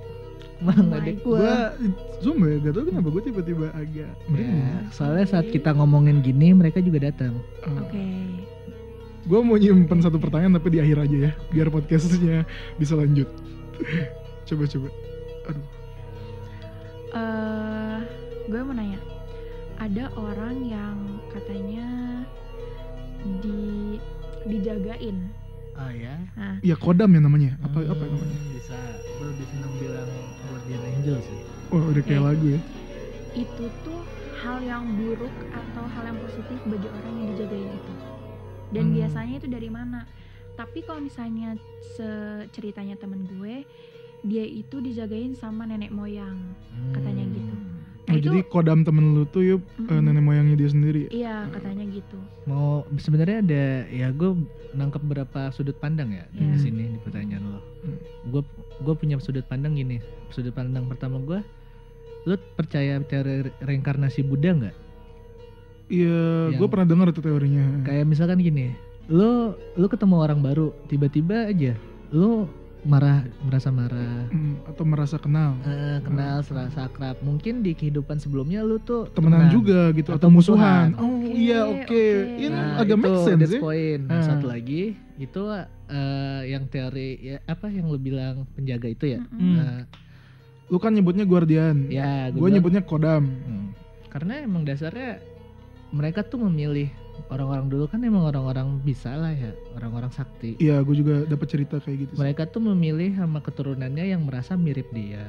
malah 0.64 0.76
Oh 0.76 0.86
my 0.86 0.90
ngeledek 0.94 1.18
gue 1.20 1.36
gua 1.36 1.56
sumpah 2.20 2.48
ya 2.48 2.58
gak 2.60 2.74
tau 2.74 2.84
kenapa 2.86 3.08
gue 3.10 3.24
tiba-tiba 3.24 3.66
agak 3.74 4.12
merinding 4.26 4.64
ya, 4.64 4.78
soalnya 4.90 5.26
saat 5.28 5.48
kita 5.48 5.70
ngomongin 5.72 6.20
gini 6.20 6.52
mereka 6.52 6.80
juga 6.80 7.04
datang 7.04 7.36
Oke. 7.64 8.06
Gue 9.24 9.40
mau 9.40 9.56
nyimpen 9.56 10.00
satu 10.00 10.20
pertanyaan 10.20 10.52
tapi 10.54 10.68
di 10.70 10.80
akhir 10.80 10.98
aja 11.02 11.18
ya, 11.18 11.32
biar 11.48 11.68
podcastnya 11.68 12.44
bisa 12.76 12.92
lanjut. 12.94 13.32
coba 14.48 14.64
coba. 14.66 14.90
Aduh. 15.48 15.66
eh 17.14 17.98
gue 18.44 18.60
mau 18.60 18.74
nanya, 18.74 19.00
ada 19.78 20.12
orang 20.14 20.60
yang 20.62 20.98
katanya 21.30 21.88
di 23.40 23.96
dijagain. 24.44 25.32
oh 25.74 25.92
ya 25.94 26.20
Nah, 26.36 26.60
Ya 26.60 26.76
kodam 26.76 27.08
ya 27.10 27.24
namanya. 27.24 27.56
Apa 27.64 27.80
apa 27.82 28.04
Hmm, 28.04 28.12
namanya? 28.14 28.38
bisa 28.52 28.76
gue 29.24 29.32
lebih 29.32 29.48
seneng 29.48 29.74
bilang 29.80 30.10
guardian 30.44 30.84
angel 30.86 31.18
sih 31.22 31.40
Oh 31.72 31.80
udah 31.80 32.04
kayak 32.04 32.20
Oke. 32.20 32.28
lagu 32.28 32.46
ya. 32.50 32.60
itu 33.34 33.66
tuh 33.82 34.00
hal 34.38 34.60
yang 34.62 34.84
buruk 34.94 35.32
atau 35.50 35.84
hal 35.88 36.04
yang 36.06 36.20
positif 36.20 36.60
bagi 36.62 36.86
orang 36.86 37.14
yang 37.16 37.28
dijagain 37.32 37.72
itu. 37.72 37.94
Dan 38.70 38.84
Hmm. 38.86 38.94
biasanya 38.94 39.36
itu 39.36 39.48
dari 39.48 39.70
mana? 39.72 40.06
Tapi 40.54 40.84
kalau 40.84 41.02
misalnya 41.02 41.58
ceritanya 42.52 42.94
temen 42.94 43.26
gue, 43.26 43.66
dia 44.22 44.44
itu 44.44 44.78
dijagain 44.78 45.34
sama 45.34 45.66
nenek 45.66 45.90
moyang 45.90 46.38
Katanya 46.92 47.26
Hmm. 47.26 47.34
gitu. 47.34 47.54
Oh, 47.56 47.72
Nah, 48.06 48.14
itu 48.14 48.28
jadi 48.30 48.40
kodam 48.46 48.80
temen 48.84 49.16
lu 49.16 49.24
tuh 49.26 49.42
yuk 49.42 49.62
eh, 49.80 49.88
Mm-mm. 49.88 50.04
nenek 50.04 50.22
moyangnya 50.22 50.56
dia 50.56 50.70
sendiri. 50.70 51.04
iya 51.10 51.48
katanya 51.48 51.88
gitu 51.88 52.20
mau 52.44 52.84
sebenarnya 52.94 53.38
ada 53.40 53.64
ya 53.88 54.12
gue 54.12 54.44
nangkep 54.70 55.02
berapa 55.02 55.40
sudut 55.50 55.74
pandang 55.74 56.12
ya 56.12 56.28
Iya. 56.30 56.52
di 56.52 56.60
sini 56.60 56.84
di 56.92 57.00
pertanyaan 57.00 57.44
lo 57.48 57.60
Hmm. 57.82 57.98
gue 58.28 58.42
gue 58.84 58.94
punya 58.94 59.16
sudut 59.18 59.44
pandang 59.44 59.74
gini 59.74 60.04
sudut 60.30 60.52
pandang 60.52 60.86
pertama 60.86 61.18
gue 61.18 61.40
lu 62.24 62.36
percaya 62.54 63.00
teori 63.00 63.48
re- 63.48 63.56
reinkarnasi 63.62 64.22
Buddha 64.22 64.52
nggak 64.54 64.76
Iya, 65.92 66.56
gue 66.56 66.68
pernah 66.72 66.88
dengar 66.88 67.12
itu 67.12 67.20
teorinya. 67.20 67.84
kayak 67.84 68.08
misalkan 68.08 68.40
gini 68.40 68.72
lu 69.12 69.52
lu 69.76 69.86
ketemu 69.88 70.16
orang 70.16 70.40
baru 70.40 70.72
tiba-tiba 70.88 71.52
aja 71.52 71.76
lu 72.10 72.48
marah 72.84 73.24
merasa 73.40 73.70
marah 73.70 74.28
Hmm, 74.28 74.60
atau 74.66 74.84
merasa 74.84 75.16
kenal. 75.16 75.56
eh, 75.64 76.00
kenal 76.00 76.42
serasa 76.42 76.86
akrab 76.86 77.16
mungkin 77.20 77.60
di 77.60 77.72
kehidupan 77.72 78.18
sebelumnya 78.18 78.60
lu 78.60 78.76
tuh 78.78 79.08
Temenan 79.10 79.48
juga 79.48 79.88
gitu 79.92 80.12
atau, 80.12 80.20
Atau 80.20 80.30
musuhan. 80.30 80.92
musuhan. 80.92 81.00
Oh 81.00 81.24
Oke, 81.24 81.32
iya 81.34 81.60
oke. 81.64 81.80
oke. 81.82 82.06
Ini 82.38 82.48
Nah, 82.50 82.76
agak 82.78 82.94
itu 82.94 83.02
make 83.02 83.20
sense 83.24 83.50
ya. 83.50 83.60
point. 83.60 84.02
Nah, 84.04 84.14
Ah. 84.14 84.24
satu 84.26 84.46
lagi 84.46 84.84
itu 85.16 85.42
eh, 85.90 86.42
yang 86.46 86.64
teori 86.66 87.10
ya 87.22 87.38
apa 87.46 87.68
yang 87.68 87.88
lu 87.88 87.98
bilang 87.98 88.44
penjaga 88.52 88.88
itu 88.88 89.06
ya? 89.10 89.22
Hmm. 89.26 89.56
Nah, 89.58 89.80
Lu 90.68 90.78
kan 90.78 90.90
nyebutnya 90.90 91.24
guardian. 91.24 91.88
ya 91.88 92.28
gue 92.30 92.48
nyebutnya 92.50 92.82
kodam. 92.82 93.30
Hmm. 93.30 93.72
Karena 94.08 94.42
emang 94.42 94.64
dasarnya 94.64 95.24
mereka 95.90 96.22
tuh 96.22 96.42
memilih 96.42 96.90
orang-orang 97.28 97.66
dulu 97.68 97.86
kan 97.86 98.00
emang 98.00 98.24
orang-orang 98.24 98.80
bisa 98.80 99.14
lah 99.14 99.32
ya, 99.32 99.52
orang-orang 99.74 100.10
sakti. 100.10 100.58
Iya, 100.58 100.82
gue 100.82 100.96
juga 100.96 101.24
dapat 101.24 101.48
cerita 101.48 101.78
kayak 101.78 101.98
gitu. 102.00 102.12
sih. 102.14 102.20
Mereka 102.20 102.50
tuh 102.50 102.62
memilih 102.64 103.14
sama 103.14 103.40
keturunannya 103.40 104.06
yang 104.08 104.22
merasa 104.22 104.54
mirip 104.54 104.90
dia. 104.90 105.24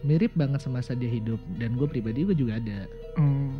Mirip 0.00 0.30
banget 0.32 0.60
semasa 0.60 0.94
dia 0.94 1.08
hidup 1.08 1.38
dan 1.54 1.74
gue 1.74 1.86
pribadi 1.86 2.22
gue 2.22 2.36
juga 2.36 2.56
ada 2.56 2.86
Oh, 3.18 3.50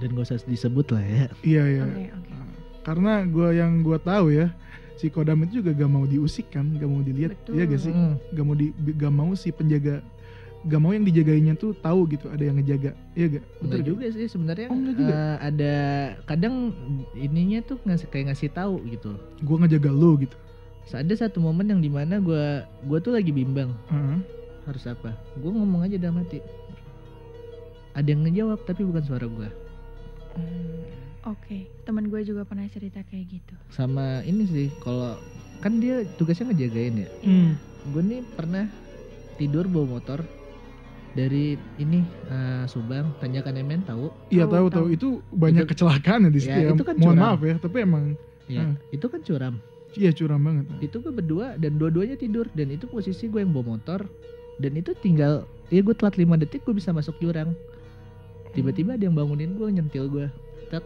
dan 0.00 0.08
gak 0.10 0.24
usah 0.24 0.40
disebut 0.42 0.88
lah 0.88 1.04
ya. 1.04 1.24
iya 1.42 1.62
iya. 1.68 1.82
oke 1.84 2.04
oke 2.08 2.30
Nah, 2.30 2.48
Karena 2.80 3.12
gue 3.22 3.48
yang 3.54 3.84
gue 3.84 3.98
tahu 4.00 4.32
ya, 4.32 4.48
si 4.96 5.08
kodam 5.08 5.44
itu 5.44 5.60
juga 5.60 5.76
gak 5.76 5.90
mau 5.90 6.04
diusik 6.04 6.48
kan, 6.48 6.64
gak 6.74 6.88
mau 6.88 7.00
dilihat. 7.00 7.36
Betul. 7.36 7.52
Iya 7.54 7.64
gak 7.68 7.80
sih? 7.82 7.92
Hmm. 7.92 8.16
Gak 8.32 8.40
mau 8.42 8.56
di, 8.56 8.66
gak 8.72 9.12
mau 9.12 9.30
si 9.36 9.52
penjaga, 9.52 10.00
gak 10.60 10.76
mau 10.76 10.92
yang 10.92 11.02
dijagainnya 11.02 11.56
tuh 11.56 11.72
tahu 11.72 12.04
gitu 12.06 12.28
ada 12.28 12.42
yang 12.42 12.60
ngejaga. 12.60 12.92
Iya 13.14 13.26
gak? 13.40 13.44
Enggak 13.64 13.80
gak? 13.80 13.88
juga 13.88 14.04
sih 14.12 14.26
sebenarnya 14.28 14.66
Oh, 14.68 14.76
juga? 14.76 15.04
eh, 15.08 15.36
ada 15.40 15.74
kadang 16.24 16.54
ininya 17.14 17.64
tuh 17.64 17.80
ngasih 17.80 18.08
kayak 18.08 18.32
ngasih 18.32 18.52
tahu 18.52 18.76
gitu. 18.86 19.16
Gue 19.40 19.56
ngejaga 19.56 19.88
lo 19.88 20.16
gitu. 20.16 20.36
Ada 20.90 21.14
satu 21.22 21.38
momen 21.38 21.70
yang 21.70 21.78
di 21.78 21.86
mana 21.86 22.18
gua 22.18 22.66
gua 22.82 22.98
tuh 22.98 23.14
lagi 23.14 23.30
bimbang 23.30 23.70
Heeh. 23.88 24.18
harus 24.66 24.84
apa. 24.84 25.14
Gue 25.38 25.48
ngomong 25.48 25.86
aja 25.86 25.94
dalam 25.96 26.18
hati. 26.18 26.42
Ada 27.94 28.10
yang 28.10 28.26
ngejawab 28.26 28.58
tapi 28.64 28.82
bukan 28.82 29.00
suara 29.00 29.24
gua. 29.24 29.48
oke 31.22 31.58
teman 31.84 32.08
gue 32.08 32.20
juga 32.22 32.42
pernah 32.42 32.64
cerita 32.66 33.04
kayak 33.04 33.28
gitu 33.28 33.54
Sama 33.68 34.24
ini 34.24 34.46
sih 34.46 34.68
kalau 34.80 35.20
kan 35.60 35.76
dia 35.76 36.02
tugasnya 36.16 36.50
ngejagain 36.50 37.04
ya. 37.04 37.08
Hmm. 37.22 37.52
Gue 37.92 38.02
nih 38.02 38.24
pernah 38.34 38.64
tidur 39.36 39.68
bawa 39.68 40.00
motor 40.00 40.20
dari 41.10 41.44
ini 41.76 42.00
eh, 42.26 42.64
Subang 42.64 43.14
Tanjakan 43.16 43.54
Emen 43.56 43.82
tahu? 43.82 44.10
Iya 44.28 44.46
Tahu, 44.46 44.66
tahu 44.68 44.86
itu 44.88 45.08
banyak 45.28 45.64
Itu- 45.64 45.70
kecelakaan 45.74 46.26
ya 46.26 46.30
di 46.30 46.40
situ 46.40 46.54
Ya, 46.56 46.66
ya. 46.66 46.72
itu 46.72 46.82
kan 46.82 46.94
Mohon 46.94 47.06
curam. 47.08 47.22
maaf 47.24 47.40
ya, 47.40 47.54
tapi 47.56 47.76
emang 47.80 48.04
Ya, 48.46 48.62
Hmm. 48.62 48.74
itu 48.88 49.06
kan 49.06 49.20
curam. 49.20 49.54
iya 49.92 50.10
curam 50.10 50.38
banget. 50.38 50.66
itu 50.80 50.96
gue 50.96 51.10
berdua 51.12 51.54
dan 51.54 51.74
dua-duanya 51.76 52.14
tidur 52.14 52.46
dan 52.48 52.66
itu 52.68 52.86
posisi 52.86 53.26
gue 53.26 53.38
yang 53.38 53.50
bawa 53.50 53.74
motor 53.74 54.06
dan 54.56 54.72
itu 54.72 54.90
tinggal 54.96 55.42
ya 55.66 55.80
gue 55.80 55.92
telat 55.92 56.14
5 56.14 56.34
detik 56.36 56.60
gue 56.60 56.70
bisa 56.72 56.90
masuk 56.90 57.14
jurang 57.16 57.54
tiba-tiba 58.50 58.94
ada 58.94 59.02
yang 59.02 59.14
bangunin 59.14 59.50
gue 59.52 59.66
nyentil 59.68 60.06
gue 60.06 60.26
tek 60.68 60.82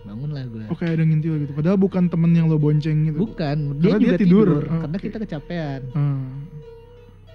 bangunlah 0.00 0.44
gue 0.46 0.64
Oke 0.68 0.84
ada 0.84 0.96
yang 0.96 1.10
ngintil 1.10 1.34
gitu. 1.42 1.52
Padahal 1.52 1.76
bukan 1.76 2.04
temen 2.06 2.28
yang 2.30 2.44
lo 2.46 2.56
bonceng 2.56 3.04
gitu. 3.06 3.16
bukan 3.18 3.56
dia 3.76 3.88
Karena 3.90 4.00
juga 4.02 4.08
dia 4.10 4.18
tidur. 4.18 4.46
tidur, 4.48 4.62
Oh, 4.66 4.80
karena 4.82 4.96
oke. 4.96 5.04
kita 5.04 5.16
kecapean 5.18 5.80
Ah. 5.90 6.28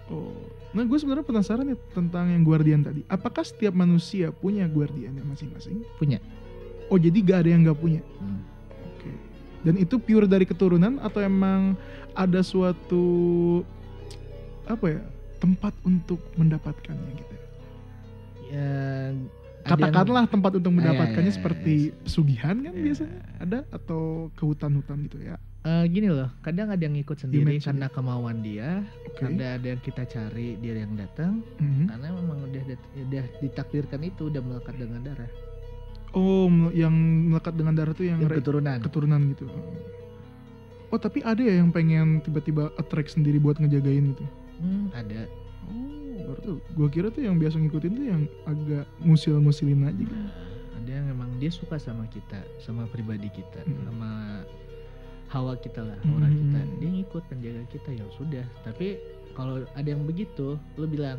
Oh. 0.10 0.43
Nah 0.74 0.84
gue 0.84 0.98
sebenarnya 0.98 1.22
penasaran 1.22 1.70
ya 1.70 1.77
tentang 1.94 2.30
yang 2.30 2.42
guardian 2.42 2.82
tadi. 2.82 3.06
Apakah 3.06 3.46
setiap 3.46 3.72
manusia 3.72 4.30
punya 4.30 4.65
guardiannya 4.65 5.22
masing-masing? 5.22 5.86
Punya. 5.96 6.18
Oh 6.89 6.98
jadi 6.98 7.13
gak 7.15 7.46
ada 7.46 7.50
yang 7.50 7.62
gak 7.63 7.77
punya. 7.77 8.01
Hmm. 8.18 8.42
Oke. 8.89 9.10
Dan 9.62 9.77
itu 9.77 9.96
pure 9.98 10.25
dari 10.25 10.44
keturunan 10.44 10.98
atau 10.98 11.22
emang 11.22 11.77
ada 12.12 12.42
suatu 12.42 13.06
apa 14.63 14.86
ya 14.89 15.01
tempat 15.38 15.75
untuk 15.84 16.20
mendapatkannya 16.34 17.12
gitu? 17.13 17.36
ya 18.50 18.68
yang- 19.10 19.27
Katakanlah 19.63 20.27
tempat 20.27 20.60
untuk 20.60 20.68
Ah, 20.68 20.75
iya, 20.75 20.80
mendapatkannya 20.84 21.24
iya, 21.24 21.32
iya, 21.32 21.39
seperti 21.39 21.74
pesugihan 22.03 22.56
kan 22.60 22.74
Ya. 22.75 22.84
biasanya 22.84 23.20
ada 23.39 23.60
atau 23.72 24.27
ke 24.36 24.44
hutan-hutan 24.44 25.08
gitu 25.08 25.24
ya? 25.24 25.39
Eh, 25.63 25.86
gini 25.88 26.12
loh 26.12 26.27
kadang 26.39 26.67
ada 26.67 26.79
yang 26.79 26.91
ikut 26.93 27.15
sendiri 27.15 27.55
Dimensi. 27.55 27.63
karena 27.63 27.88
kemauan 27.88 28.43
dia 28.43 28.84
Oke. 29.08 29.24
ada 29.24 29.55
ada 29.55 29.63
yang 29.65 29.79
kita 29.79 30.03
cari 30.03 30.60
dia 30.60 30.75
yang 30.75 30.91
datang 30.93 31.39
Mhm. 31.55 31.88
karena 31.88 32.08
memang 32.12 32.38
udah 32.43 32.63
udah 33.00 33.25
ditakdirkan 33.39 34.00
itu 34.03 34.27
udah 34.27 34.41
melekat 34.41 34.75
dengan 34.75 35.00
darah 35.01 35.32
Oh 36.12 36.46
yang 36.70 36.91
melekat 37.25 37.55
dengan 37.55 37.74
darah 37.74 37.91
tuh 37.91 38.05
yang, 38.05 38.20
yang 38.20 38.29
keturunan 38.29 38.77
keturunan 38.77 39.22
gitu. 39.32 39.48
Oh 40.89 41.00
tapi 41.00 41.24
ada 41.24 41.39
ya 41.39 41.58
yang 41.58 41.72
pengen 41.72 42.20
tiba-tiba 42.20 42.70
attract 42.75 43.10
sendiri 43.12 43.39
buat 43.39 43.55
ngejagain 43.55 44.13
gitu. 44.13 44.25
Hmm, 44.60 44.91
ada 44.91 45.25
Oh 45.65 46.27
baru 46.27 46.39
tuh. 46.43 46.58
Gua 46.74 46.88
kira 46.88 47.08
tuh 47.08 47.24
yang 47.24 47.36
biasa 47.36 47.55
ngikutin 47.58 47.91
tuh 47.93 48.05
yang 48.05 48.22
agak 48.43 48.84
ngusil-ngusilin 49.00 49.79
aja 49.82 49.96
gitu. 49.98 50.15
ada 50.75 50.91
yang 50.91 51.08
memang 51.08 51.39
dia 51.39 51.48
suka 51.48 51.79
sama 51.79 52.03
kita 52.05 52.43
sama 52.60 52.84
pribadi 52.86 53.32
kita 53.32 53.63
Hmm. 53.63 53.88
sama 53.88 54.12
hawa 55.34 55.58
kita 55.58 55.82
lah 55.82 55.98
aura 56.06 56.25
Hmm. 56.25 56.38
kita 56.38 56.60
dia 56.78 56.90
ngikut 56.92 57.24
penjaga 57.25 57.63
kita 57.68 57.90
ya 57.92 58.06
sudah 58.13 58.46
tapi 58.62 59.02
kalau 59.34 59.56
ada 59.74 59.88
yang 59.88 60.06
begitu 60.06 60.48
lu 60.72 60.86
bilang 60.86 61.18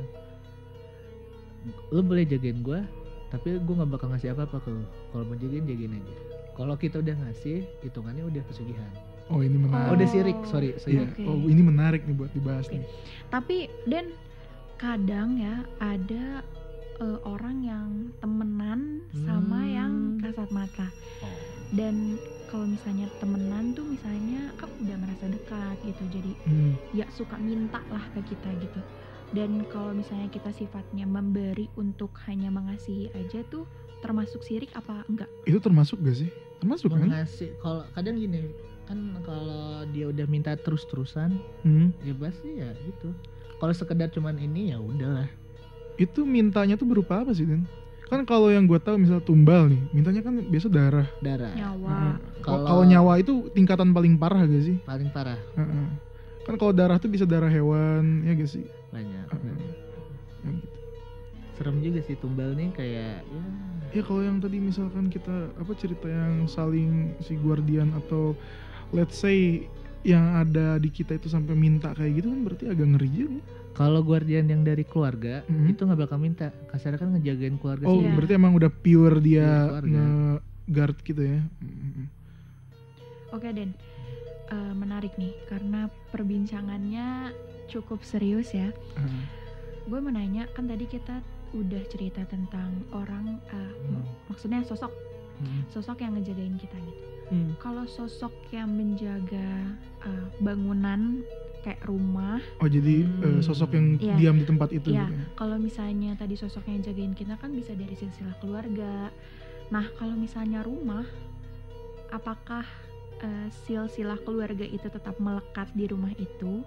lu 1.91 2.01
boleh 2.01 2.23
jagain 2.25 2.61
gua 2.61 2.85
tapi 3.29 3.59
gua 3.61 3.83
nggak 3.83 3.91
bakal 3.91 4.09
ngasih 4.09 4.31
apa-apa 4.31 4.57
ke 4.61 4.71
lu 4.71 4.83
kalau 5.11 5.25
mau 5.25 5.35
jagain 5.35 5.65
jagain 5.65 5.93
aja 5.95 6.15
kalau 6.55 6.75
kita 6.77 7.01
udah 7.01 7.17
ngasih 7.19 7.57
hitungannya 7.81 8.25
udah 8.25 8.43
pesugihan 8.45 8.93
Oh 9.25 9.41
ini 9.41 9.57
menarik. 9.57 9.89
oh, 9.89 9.97
udah 9.97 10.07
sirik 10.07 10.37
sorry 10.45 10.77
sorry 10.77 11.01
Oke. 11.01 11.25
Oh 11.25 11.41
ini 11.43 11.65
menarik 11.65 12.05
nih 12.05 12.13
buat 12.13 12.29
dibahas 12.31 12.69
Oke. 12.69 12.77
nih. 12.77 12.85
Tapi 13.33 13.57
dan 13.89 14.13
kadang 14.77 15.41
ya 15.41 15.55
ada 15.81 16.45
eh, 17.01 17.19
orang 17.25 17.57
yang 17.59 17.89
temenan 18.21 19.01
sama 19.17 19.59
Hmm. 19.59 19.73
yang 19.73 19.93
kasat 20.21 20.51
mata. 20.53 20.93
Oh. 21.19 21.33
Dan 21.75 22.23
kalau 22.47 22.71
misalnya 22.71 23.11
temenan 23.19 23.75
tuh 23.75 23.83
misalnya 23.83 24.55
kan 24.55 24.71
udah 24.79 24.95
merasa 24.95 25.27
dekat 25.27 25.77
gitu. 25.83 26.07
Jadi 26.07 26.33
Hmm. 26.47 26.79
ya 26.95 27.07
suka 27.11 27.35
minta 27.37 27.83
lah 27.91 28.07
ke 28.15 28.23
kita 28.23 28.55
gitu. 28.63 28.79
Dan 29.35 29.67
kalau 29.67 29.91
misalnya 29.91 30.31
kita 30.31 30.55
sifatnya 30.55 31.03
memberi 31.05 31.67
untuk 31.75 32.15
hanya 32.31 32.55
mengasihi 32.55 33.11
aja 33.11 33.43
tuh 33.51 33.67
termasuk 33.99 34.47
sirik 34.47 34.71
apa 34.73 35.03
enggak? 35.11 35.27
Itu 35.43 35.59
termasuk 35.59 35.99
gak 35.99 36.15
sih? 36.15 36.31
Termasuk 36.63 36.95
kan? 36.95 37.11
mengasih 37.11 37.51
kalau 37.59 37.83
kadang 37.93 38.17
gini 38.17 38.55
kan 38.85 38.97
kalau 39.25 39.83
dia 39.91 40.07
udah 40.07 40.27
minta 40.29 40.53
terus-terusan 40.55 41.33
Hmm. 41.65 41.91
ya 42.01 42.13
pasti 42.15 42.61
ya 42.61 42.71
gitu 42.85 43.17
kalau 43.57 43.73
sekedar 43.73 44.13
cuman 44.13 44.37
ini 44.37 44.71
ya 44.71 44.79
udahlah 44.79 45.29
Itu 45.95 46.27
mintanya 46.27 46.75
tuh 46.75 46.85
berupa 46.85 47.23
apa 47.23 47.33
sih 47.33 47.47
Den? 47.47 47.65
Kan 48.15 48.23
kalau 48.23 48.47
yang 48.47 48.71
gue 48.71 48.79
tahu 48.79 48.95
misal 48.95 49.19
tumbal 49.19 49.67
nih, 49.67 49.83
mintanya 49.91 50.23
kan 50.23 50.39
biasa 50.39 50.71
darah. 50.71 51.09
darah 51.19 51.51
Nyawa. 51.51 51.91
Heeh. 51.91 52.15
Kalau- 52.47 52.87
nyawa 52.87 53.13
itu 53.19 53.51
tingkatan 53.51 53.91
paling 53.91 54.15
parah 54.15 54.47
gak 54.47 54.63
sih? 54.63 54.79
paling 54.87 55.11
parah 55.11 55.41
Heeh. 55.59 55.87
Kan 56.47 56.55
kalau 56.55 56.71
darah 56.71 57.01
tuh 57.03 57.11
bisa 57.11 57.27
darah 57.27 57.51
hewan, 57.51 58.23
ya 58.23 58.39
gak 58.39 58.47
sih? 58.47 58.63
banyak. 58.95 59.27
Yang 59.27 59.43
gitu. 59.51 60.67
serem 61.55 61.77
juga 61.83 62.01
sih 62.03 62.15
tumbal 62.19 62.51
nih 62.55 62.71
kayak 62.75 63.23
ya 63.23 63.43
Ya 63.95 64.03
kalau 64.03 64.27
yang 64.27 64.43
tadi 64.43 64.59
misalkan 64.59 65.07
kita 65.07 65.55
apa 65.55 65.71
cerita 65.79 66.11
yang 66.11 66.51
saling 66.51 67.15
si 67.23 67.39
guardian 67.39 67.95
atau 67.95 68.35
let's 68.91 69.15
say 69.15 69.67
yang 70.05 70.37
ada 70.37 70.77
di 70.77 70.89
kita 70.89 71.17
itu 71.17 71.27
sampai 71.27 71.57
minta 71.57 71.91
kayak 71.91 72.21
gitu 72.21 72.29
kan 72.29 72.41
berarti 72.45 72.65
agak 72.69 72.87
ngeri 72.87 73.11
juga. 73.11 73.41
kalau 73.75 74.07
guardian 74.07 74.47
yang 74.47 74.63
dari 74.63 74.87
keluarga 74.87 75.43
Mhm. 75.45 75.67
itu 75.67 75.83
nggak 75.83 75.99
bakal 75.99 76.15
minta 76.15 76.55
kasar 76.71 76.95
kan 76.95 77.11
ngejagain 77.11 77.59
keluarga 77.59 77.85
Oh, 77.85 77.99
sih 77.99 78.07
Iya. 78.07 78.15
berarti 78.15 78.33
emang 78.33 78.55
udah 78.55 78.71
pure 78.71 79.19
dia 79.19 79.67
keluarga. 79.67 79.91
nge-guard 79.91 80.97
gitu 81.03 81.23
ya. 81.25 81.41
Oke 83.31 83.51
Den, 83.51 83.75
Eh, 84.45 84.75
menarik 84.77 85.17
nih 85.17 85.33
karena 85.49 85.89
perbincangannya 86.13 87.33
cukup 87.67 88.05
serius 88.05 88.53
ya. 88.53 88.71
Ah, 88.95 89.09
Gue 89.85 89.99
mau 89.99 90.09
nanya 90.09 90.47
kan 90.53 90.65
tadi 90.65 90.85
kita 90.85 91.25
udah 91.51 91.83
cerita 91.89 92.23
tentang 92.25 92.85
orang, 92.91 93.41
eh, 93.49 93.73
Hmm. 93.83 94.05
maksudnya 94.29 94.61
sosok, 94.63 94.93
Mhm. 95.41 95.73
sosok 95.73 95.99
yang 95.99 96.13
ngejagain 96.15 96.55
kita 96.55 96.77
gitu. 96.79 97.05
Hmm. 97.29 97.57
Kalau 97.57 97.85
sosok 97.85 98.33
yang 98.51 98.69
menjaga 98.69 99.73
eh, 100.05 100.27
bangunan 100.39 101.25
kayak 101.61 101.81
rumah 101.83 102.45
Oh 102.61 102.69
jadi 102.69 103.09
Hmm. 103.09 103.25
eh, 103.25 103.41
sosok 103.41 103.73
yang 103.73 103.87
Iya. 103.97 104.15
diam 104.21 104.37
di 104.37 104.45
tempat 104.45 104.69
itu 104.69 104.93
Iya. 104.93 105.09
gitu. 105.09 105.15
kalau 105.35 105.57
misalnya 105.57 106.13
tadi 106.13 106.37
sosoknya 106.37 106.77
yang 106.77 106.85
jagain 106.85 107.15
kita 107.15 107.35
kan 107.35 107.51
bisa 107.51 107.73
dari 107.73 107.97
silsilah 107.97 108.37
keluarga 108.37 109.09
nah 109.73 109.89
kalau 109.97 110.13
misalnya 110.13 110.61
rumah 110.61 111.09
apakah 112.11 112.69
eh, 113.19 113.49
silsilah 113.65 114.21
keluarga 114.21 114.63
itu 114.63 114.85
tetap 114.85 115.17
melekat 115.17 115.73
di 115.73 115.89
rumah 115.89 116.13
itu 116.15 116.61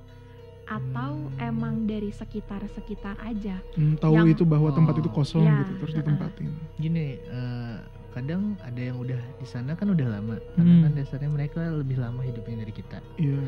atau 0.68 1.12
emang 1.38 1.84
dari 1.84 2.12
sekitar-sekitar 2.12 3.16
aja 3.20 3.58
Hmm, 3.74 3.96
tahu 3.96 4.14
Yang- 4.18 4.32
itu 4.34 4.44
bahwa 4.44 4.70
tempat 4.70 4.96
itu 4.96 5.08
Oh. 5.08 5.16
kosong 5.16 5.42
Iya, 5.42 5.58
gitu 5.62 5.74
terus 5.78 5.90
heeh. 5.90 6.04
ditempatin. 6.04 6.50
gini 6.78 7.06
eh, 7.18 7.76
kadang 8.10 8.42
ada 8.60 8.82
yang 8.82 8.98
udah 8.98 9.22
di 9.34 9.46
sana 9.46 9.74
kan 9.74 9.88
udah 9.88 10.08
lama 10.10 10.36
karena 10.54 10.74
Hmm. 10.74 10.84
kan 10.84 10.94
dasarnya 10.94 11.30
mereka 11.30 11.62
lebih 11.70 11.98
lama 11.98 12.20
hidupnya 12.20 12.62
dari 12.62 12.74
kita 12.74 13.00
Iya. 13.16 13.40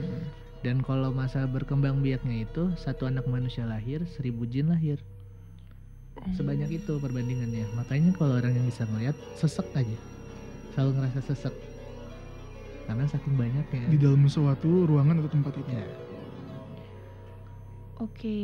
dan 0.62 0.80
kalau 0.80 1.10
masa 1.10 1.44
berkembang 1.46 2.00
biaknya 2.00 2.44
itu 2.44 2.72
satu 2.76 3.04
anak 3.04 3.26
manusia 3.26 3.64
lahir 3.64 4.08
seribu 4.08 4.46
jin 4.46 4.70
lahir 4.70 5.00
sebanyak 6.30 6.70
itu 6.74 6.94
perbandingannya 6.98 7.66
makanya 7.74 8.12
kalau 8.14 8.36
orang 8.36 8.52
yang 8.54 8.66
bisa 8.66 8.84
ngeliat 8.86 9.16
sesek 9.34 9.66
aja 9.74 9.98
selalu 10.70 10.92
ngerasa 10.96 11.20
sesek 11.26 11.56
karena 12.86 13.06
saking 13.06 13.36
banyaknya 13.36 13.86
Di 13.88 13.98
dalam 13.98 14.26
suatu 14.26 14.84
ruangan 14.84 15.20
atau 15.20 15.32
tempat 15.32 15.54
itu. 15.56 15.70
ya 15.70 15.86
oke 18.00 18.40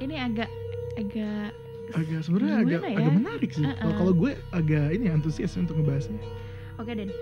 ini 0.00 0.14
agak 0.18 0.50
agak 0.98 1.54
Agak 1.94 2.24
sebenarnya 2.24 2.64
agak 2.64 2.80
ya? 2.90 2.96
agak 2.96 3.12
menarik 3.12 3.50
sih. 3.52 3.62
Kalau 3.62 3.76
Heeh. 3.76 3.98
kalau 4.00 4.12
gue 4.16 4.32
agak 4.50 4.86
ini 4.96 5.12
antusias 5.12 5.52
untuk 5.54 5.76
ngebahasnya. 5.78 6.16
Oke 6.80 6.96
Den, 6.96 7.12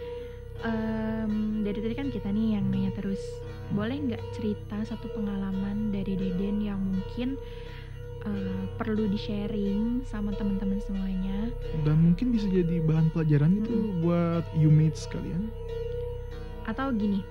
Em, 0.62 1.66
dari 1.66 1.82
tadi 1.82 1.94
kan 1.98 2.08
kita 2.08 2.30
nih 2.30 2.54
yang 2.56 2.70
nanya 2.70 2.94
terus, 2.94 3.18
boleh 3.74 3.98
nggak 3.98 4.22
cerita 4.30 4.78
satu 4.86 5.10
pengalaman 5.10 5.90
dari 5.90 6.14
Deden 6.14 6.62
yang 6.62 6.78
mungkin 6.78 7.34
eh, 8.22 8.64
perlu 8.78 9.10
di 9.10 9.18
sharing 9.18 10.06
sama 10.06 10.30
teman-teman 10.38 10.78
semuanya? 10.78 11.50
Dan 11.82 11.98
mungkin 11.98 12.30
bisa 12.30 12.46
jadi 12.46 12.78
bahan 12.86 13.10
pelajaran 13.10 13.58
gitu 13.58 13.74
Mm-mm. 13.74 14.06
buat 14.06 14.46
you 14.54 14.70
mates 14.70 15.10
kalian. 15.10 15.50
Atau 16.62 16.94
gini, 16.94 17.26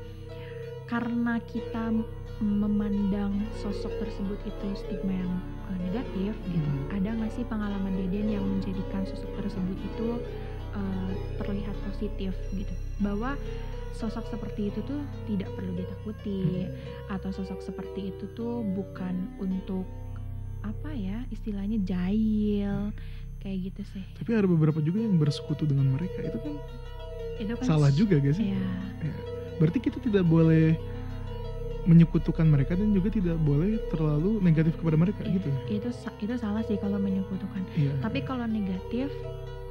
karena 0.92 1.40
kita 1.48 1.96
memandang 2.42 3.32
sosok 3.62 3.94
tersebut 4.02 4.42
itu 4.44 4.68
stigma 4.76 5.14
yang 5.14 5.34
eh, 5.70 5.78
negatif 5.88 6.34
gitu, 6.50 6.68
Hmm. 6.68 6.98
ada 6.98 7.10
nggak 7.14 7.32
sih 7.32 7.46
pengalaman 7.46 7.94
Deden 7.96 8.28
yang 8.28 8.44
menjadikan 8.44 9.06
sosok 9.06 9.30
tersebut 9.38 9.78
itu 9.78 10.08
eh, 10.74 11.12
terlihat 11.38 11.78
positif 11.86 12.34
gitu, 12.52 12.74
bahwa 13.00 13.38
sosok 13.94 14.26
seperti 14.28 14.74
itu 14.74 14.80
tuh 14.84 15.02
tidak 15.30 15.54
perlu 15.54 15.78
ditakuti 15.78 16.66
atau 17.08 17.30
sosok 17.30 17.62
seperti 17.62 18.10
itu 18.10 18.26
tuh 18.34 18.66
bukan 18.66 19.30
untuk 19.38 19.86
apa 20.62 20.94
ya 20.94 21.22
istilahnya 21.30 21.78
jahil 21.86 22.90
kayak 23.42 23.58
gitu 23.70 23.82
sih. 23.94 24.04
Tapi 24.18 24.32
ada 24.34 24.46
beberapa 24.46 24.82
juga 24.82 25.02
yang 25.02 25.18
bersekutu 25.18 25.66
dengan 25.66 25.94
mereka 25.94 26.22
itu 26.22 26.38
kan 26.40 26.56
itu 27.42 27.54
kan 27.58 27.66
salah 27.66 27.90
juga 27.90 28.22
gak 28.22 28.38
sih? 28.38 28.54
ya 28.54 28.62
Berarti 29.58 29.78
kita 29.82 29.98
tidak 30.02 30.26
boleh 30.26 30.78
menyekutukan 31.86 32.46
mereka 32.46 32.78
dan 32.78 32.94
juga 32.94 33.10
tidak 33.10 33.38
boleh 33.42 33.82
terlalu 33.90 34.38
negatif 34.42 34.78
kepada 34.78 34.98
mereka 34.98 35.22
Iya, 35.26 35.34
gitu. 35.42 35.50
itu 35.72 35.90
itu 36.22 36.34
salah 36.38 36.62
sih 36.66 36.78
kalau 36.78 37.02
menyekutukan 37.02 37.62
Iya. 37.74 37.94
tapi 38.02 38.22
kalau 38.22 38.46
negatif 38.46 39.10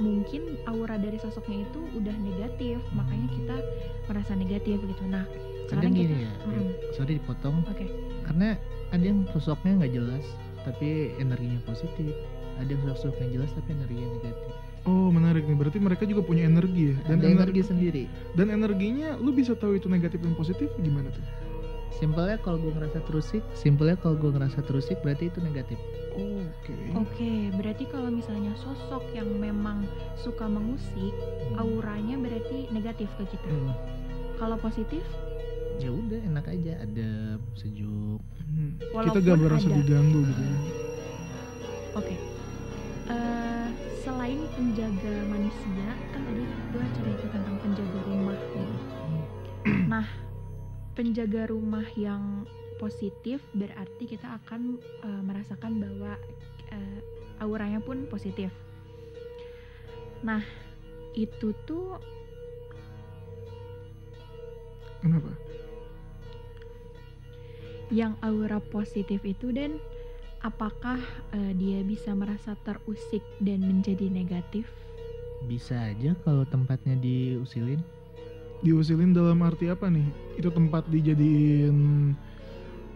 mungkin 0.01 0.57
aura 0.65 0.97
dari 0.97 1.21
sosoknya 1.21 1.69
itu 1.69 1.81
udah 1.95 2.17
negatif 2.19 2.81
makanya 2.97 3.29
kita 3.37 3.57
merasa 4.09 4.33
negatif 4.33 4.81
gitu 4.81 5.05
nah 5.07 5.29
kadang 5.69 5.93
sekarang 5.93 5.93
gini 5.93 6.15
kita 6.17 6.25
ya 6.25 6.33
Mm-mm. 6.49 6.69
sorry 6.97 7.13
dipotong 7.21 7.57
oke 7.69 7.87
karena 8.27 8.49
ada 8.91 9.05
yang 9.05 9.29
sosoknya 9.31 9.73
nggak 9.85 9.93
jelas 9.95 10.25
tapi 10.67 11.15
energinya 11.21 11.61
positif 11.63 12.11
ada 12.59 12.69
yang 12.69 12.83
sosok 12.91 13.15
yang 13.21 13.31
jelas 13.41 13.51
tapi 13.55 13.77
energinya 13.77 14.09
negatif 14.19 14.53
Oh 14.89 15.13
menarik 15.13 15.45
nih. 15.45 15.57
Berarti 15.61 15.77
mereka 15.77 16.09
juga 16.09 16.25
punya 16.25 16.49
energi 16.49 16.97
ya. 16.97 16.97
Dan 17.05 17.21
energi 17.21 17.37
energi 17.37 17.61
sendiri 17.69 18.05
dan 18.33 18.49
energinya 18.49 19.13
lu 19.21 19.29
bisa 19.29 19.53
tahu 19.53 19.77
itu 19.77 19.93
negatif 19.93 20.25
dan 20.25 20.33
positif 20.33 20.73
gimana 20.81 21.13
tuh? 21.13 21.21
Simpelnya 21.93 22.39
kalau 22.39 22.57
gue 22.57 22.71
ngerasa 22.71 23.03
terusik 23.03 23.43
simpelnya 23.53 23.97
kalau 23.97 24.15
gue 24.15 24.31
ngerasa 24.31 24.63
terusik 24.63 25.01
berarti 25.01 25.27
itu 25.27 25.39
negatif 25.39 25.79
Oke. 26.11 26.75
oke 26.93 27.31
berarti 27.55 27.85
kalau 27.87 28.09
misalnya 28.09 28.53
sosok 28.57 29.03
yang 29.11 29.31
memang 29.33 29.87
suka 30.17 30.45
mengusik 30.45 31.15
auranya 31.55 32.15
berarti 32.17 32.69
negatif 32.69 33.09
ke 33.17 33.25
kita 33.29 33.47
Hmm, 33.47 33.73
kalau 34.37 34.57
positif 34.57 35.03
ya 35.77 35.89
udah 35.89 36.21
enak 36.25 36.47
aja 36.47 36.73
adem 36.79 37.41
sejuk 37.55 38.21
Hmm. 38.41 38.75
Kita 38.83 39.23
gak 39.23 39.39
merasa 39.39 39.63
ada. 39.65 39.79
diganggu 39.79 40.27
gitu 40.27 40.43
ya. 40.43 40.57
Oke. 41.95 42.15
Eh, 43.07 43.69
selain 43.97 44.43
penjaga 44.51 45.15
manusia, 45.25 45.87
kan 46.11 46.21
tadi 46.21 46.43
gue 46.43 46.85
cerita 46.93 47.27
tentang 47.31 47.57
penjaga 47.59 47.99
rumah. 48.03 48.35
gitu. 48.51 48.75
Nah, 49.87 50.03
penjaga 51.01 51.49
rumah 51.49 51.89
yang 51.97 52.45
positif 52.77 53.41
berarti 53.57 54.05
kita 54.05 54.37
akan 54.45 54.77
eh, 55.01 55.23
merasakan 55.25 55.81
bahwa 55.81 56.21
eh, 56.69 57.01
auranya 57.41 57.81
pun 57.81 58.05
positif. 58.05 58.53
Nah, 60.21 60.45
itu 61.17 61.57
tuh 61.65 61.97
Kenapa? 65.01 65.33
yang 67.89 68.21
aura 68.21 68.61
positif 68.61 69.25
itu 69.25 69.57
dan 69.57 69.81
apakah 70.45 71.01
eh, 71.33 71.57
dia 71.57 71.81
bisa 71.81 72.13
merasa 72.13 72.53
terusik 72.61 73.25
dan 73.41 73.65
menjadi 73.65 74.13
negatif? 74.13 74.69
bisa 75.49 75.73
aja 75.73 76.13
kalau 76.21 76.45
tempatnya 76.45 77.01
diusilin 77.01 77.81
Diusilin 78.61 79.11
dalam 79.11 79.41
arti 79.41 79.67
apa 79.67 79.89
nih? 79.89 80.05
Itu 80.37 80.49
tempat 80.49 80.85
dijadiin 80.87 81.77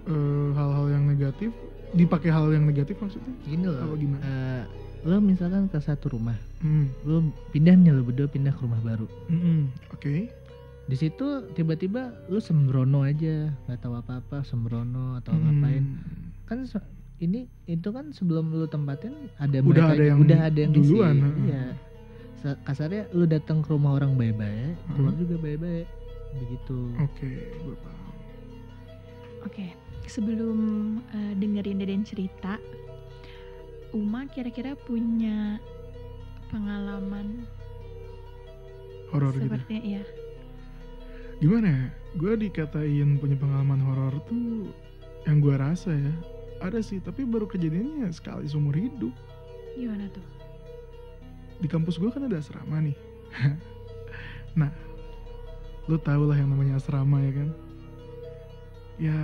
eh, 0.05 0.49
hal-hal 0.53 0.87
yang 0.91 1.05
negatif, 1.07 1.51
dipakai 1.91 2.29
hal 2.29 2.51
yang 2.51 2.65
negatif 2.65 2.99
maksudnya? 2.99 3.33
gini 3.43 3.65
loh 3.65 3.81
Apa 3.81 3.95
gimana? 3.97 4.21
eh, 4.23 4.63
lo 5.05 5.21
misalkan 5.21 5.69
ke 5.69 5.79
satu 5.79 6.09
rumah 6.11 6.37
Hmm. 6.59 6.89
lo 7.05 7.21
pindah 7.53 7.77
nih 7.77 7.93
lo 7.93 8.01
berdua 8.03 8.25
pindah 8.25 8.49
ke 8.51 8.65
rumah 8.65 8.81
baru 8.81 9.05
Mm-mm. 9.29 9.69
Oke. 9.93 10.33
di 10.85 10.97
situ 10.97 11.25
tiba-tiba 11.53 12.09
lu 12.27 12.41
sembrono 12.41 13.05
aja 13.05 13.53
nggak 13.65 13.81
tahu 13.81 13.95
apa-apa 13.95 14.41
sembrono 14.43 15.17
atau 15.17 15.33
Hmm. 15.33 15.61
ngapain 15.61 15.85
kan 16.45 16.65
ini 17.19 17.45
itu 17.65 17.85
kan 17.87 18.13
sebelum 18.13 18.49
lu 18.51 18.65
tempatin 18.65 19.13
ada 19.37 19.61
Udah 19.61 19.65
mereka 19.65 19.93
ada 19.93 20.05
yang 20.05 20.19
udah 20.19 20.41
ada 20.43 20.57
yang 20.59 20.73
duluan, 20.73 21.17
iya 21.43 21.65
Sa- 22.45 22.61
kasarnya 22.61 23.09
lu 23.17 23.25
datang 23.25 23.65
ke 23.65 23.73
rumah 23.73 23.97
orang 23.97 24.21
baik-baik 24.21 24.77
keluar 24.93 25.17
Heeh. 25.17 25.21
juga 25.25 25.35
baik-baik 25.41 25.87
begitu 26.37 26.79
Oke, 27.01 27.31
gue 27.41 27.77
paham. 27.81 28.13
Oke, 29.49 29.67
sebelum 30.05 30.59
eh, 31.09 31.33
dengerin 31.41 31.81
Deden 31.81 32.05
cerita, 32.05 32.61
Uma 33.97 34.29
kira-kira 34.29 34.77
punya 34.77 35.57
pengalaman 36.51 37.49
Horor 39.09 39.33
gitu. 39.39 39.47
seperti 39.49 39.77
ya. 39.97 40.03
Gimana 41.39 41.69
ya? 41.71 41.85
Gue 42.13 42.35
dikatain 42.37 43.17
punya 43.17 43.37
pengalaman 43.41 43.81
horor 43.81 44.21
tuh 44.27 44.69
yang 45.25 45.39
gue 45.41 45.55
rasa 45.55 45.97
ya 45.97 46.13
ada 46.61 46.83
sih, 46.83 46.99
tapi 46.99 47.25
baru 47.25 47.47
kejadiannya 47.47 48.11
sekali 48.11 48.45
seumur 48.51 48.75
hidup. 48.75 49.15
Gimana 49.79 50.11
tuh? 50.11 50.34
Di 51.61 51.69
kampus 51.71 51.99
gue 51.99 52.11
kan 52.11 52.27
ada 52.27 52.41
asrama 52.41 52.81
nih. 52.81 52.97
nah, 54.61 54.71
lo 55.87 56.01
tau 56.01 56.25
lah 56.27 56.39
yang 56.39 56.51
namanya 56.51 56.79
asrama 56.81 57.21
ya 57.23 57.33
kan? 57.35 57.49
Ya, 58.95 59.19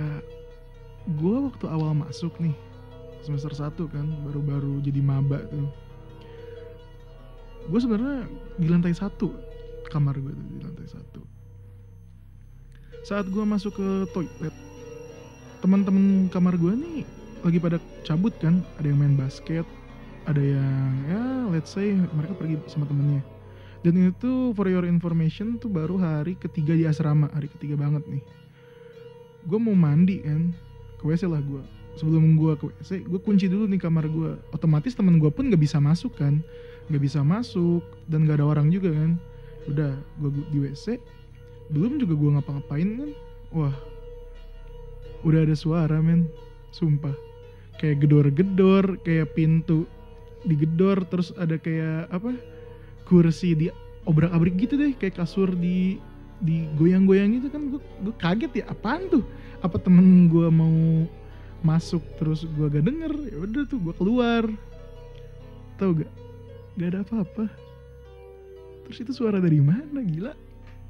gue 1.07 1.35
waktu 1.47 1.65
awal 1.71 1.95
masuk 1.95 2.35
nih 2.43 2.55
semester 3.23 3.53
1 3.53 3.77
kan, 3.89 4.07
baru-baru 4.27 4.81
jadi 4.83 4.99
maba 4.99 5.39
tuh. 5.47 5.69
Gue 7.69 7.79
sebenarnya 7.79 8.25
di 8.57 8.67
lantai 8.67 8.93
satu 8.97 9.51
kamar 9.91 10.15
gue 10.17 10.31
tuh 10.31 10.47
di 10.47 10.59
lantai 10.63 10.87
satu. 10.87 11.21
Saat 13.03 13.27
gue 13.27 13.43
masuk 13.43 13.75
ke 13.75 13.87
toilet, 14.15 14.55
teman-teman 15.59 16.31
kamar 16.31 16.55
gue 16.55 16.73
nih 16.73 17.03
lagi 17.41 17.57
pada 17.57 17.77
cabut 18.05 18.33
kan, 18.37 18.61
ada 18.77 18.87
yang 18.87 19.01
main 19.01 19.17
basket, 19.17 19.65
ada 20.29 20.41
yang 20.41 20.91
ya 21.09 21.23
let's 21.49 21.73
say 21.73 21.97
mereka 22.13 22.33
pergi 22.37 22.61
sama 22.69 22.85
temennya. 22.85 23.21
Dan 23.81 23.97
itu 23.97 24.53
for 24.53 24.69
your 24.69 24.85
information 24.85 25.57
tuh 25.57 25.65
baru 25.65 25.97
hari 25.97 26.37
ketiga 26.37 26.77
di 26.77 26.85
asrama, 26.85 27.33
hari 27.33 27.49
ketiga 27.49 27.73
banget 27.73 28.05
nih. 28.05 28.21
Gue 29.49 29.57
mau 29.57 29.73
mandi 29.73 30.21
kan, 30.21 30.53
ke 31.01 31.03
WC 31.09 31.25
lah 31.25 31.41
gue. 31.41 31.65
Sebelum 31.97 32.37
gue 32.37 32.53
ke 32.61 32.69
WC, 32.69 33.09
gue 33.09 33.17
kunci 33.17 33.49
dulu 33.49 33.65
nih 33.65 33.81
kamar 33.81 34.05
gue. 34.05 34.37
Otomatis 34.53 34.93
teman 34.93 35.17
gue 35.17 35.33
pun 35.33 35.49
gak 35.49 35.57
bisa 35.57 35.81
masuk 35.81 36.13
kan, 36.13 36.45
gak 36.93 37.01
bisa 37.01 37.25
masuk 37.25 37.81
dan 38.05 38.29
gak 38.29 38.37
ada 38.37 38.45
orang 38.45 38.69
juga 38.69 38.93
kan. 38.93 39.17
Udah, 39.65 39.97
gue 40.21 40.29
di 40.53 40.61
WC, 40.61 41.01
belum 41.73 41.97
juga 41.97 42.13
gue 42.13 42.29
ngapa-ngapain 42.37 42.89
kan. 43.01 43.09
Wah, 43.49 43.75
udah 45.25 45.41
ada 45.41 45.57
suara 45.57 45.97
men 46.05 46.29
sumpah 46.69 47.13
kayak 47.81 48.05
gedor-gedor 48.05 49.01
kayak 49.01 49.33
pintu 49.33 49.89
digedor 50.45 51.05
terus 51.05 51.33
ada 51.37 51.55
kayak 51.57 52.09
apa 52.09 52.33
kursi 53.05 53.53
di 53.53 53.67
obrak-abrik 54.05 54.57
gitu 54.57 54.79
deh 54.79 54.91
kayak 54.97 55.21
kasur 55.21 55.53
di 55.53 56.01
di 56.41 56.65
goyang-goyang 56.75 57.37
gitu 57.37 57.47
kan. 57.53 57.61
Gue 57.69 57.81
gue 58.01 58.15
kaget 58.17 58.51
ya 58.61 58.65
apaan 58.73 59.07
tuh? 59.07 59.23
Apa 59.61 59.77
temen 59.77 60.25
gue 60.27 60.47
mau 60.49 61.05
masuk 61.61 62.01
terus 62.17 62.43
gue 62.43 62.67
gak 62.67 62.85
denger? 62.85 63.13
Ya 63.29 63.37
udah 63.45 63.63
tuh 63.69 63.79
gue 63.79 63.93
keluar. 63.95 64.43
Tau 65.77 65.93
gak 65.93 66.11
gak 66.81 66.87
ada 66.97 66.99
apa-apa. 67.05 67.45
Terus 68.89 68.97
itu 69.05 69.11
suara 69.13 69.37
dari 69.37 69.61
mana? 69.61 70.01
Gila. 70.01 70.33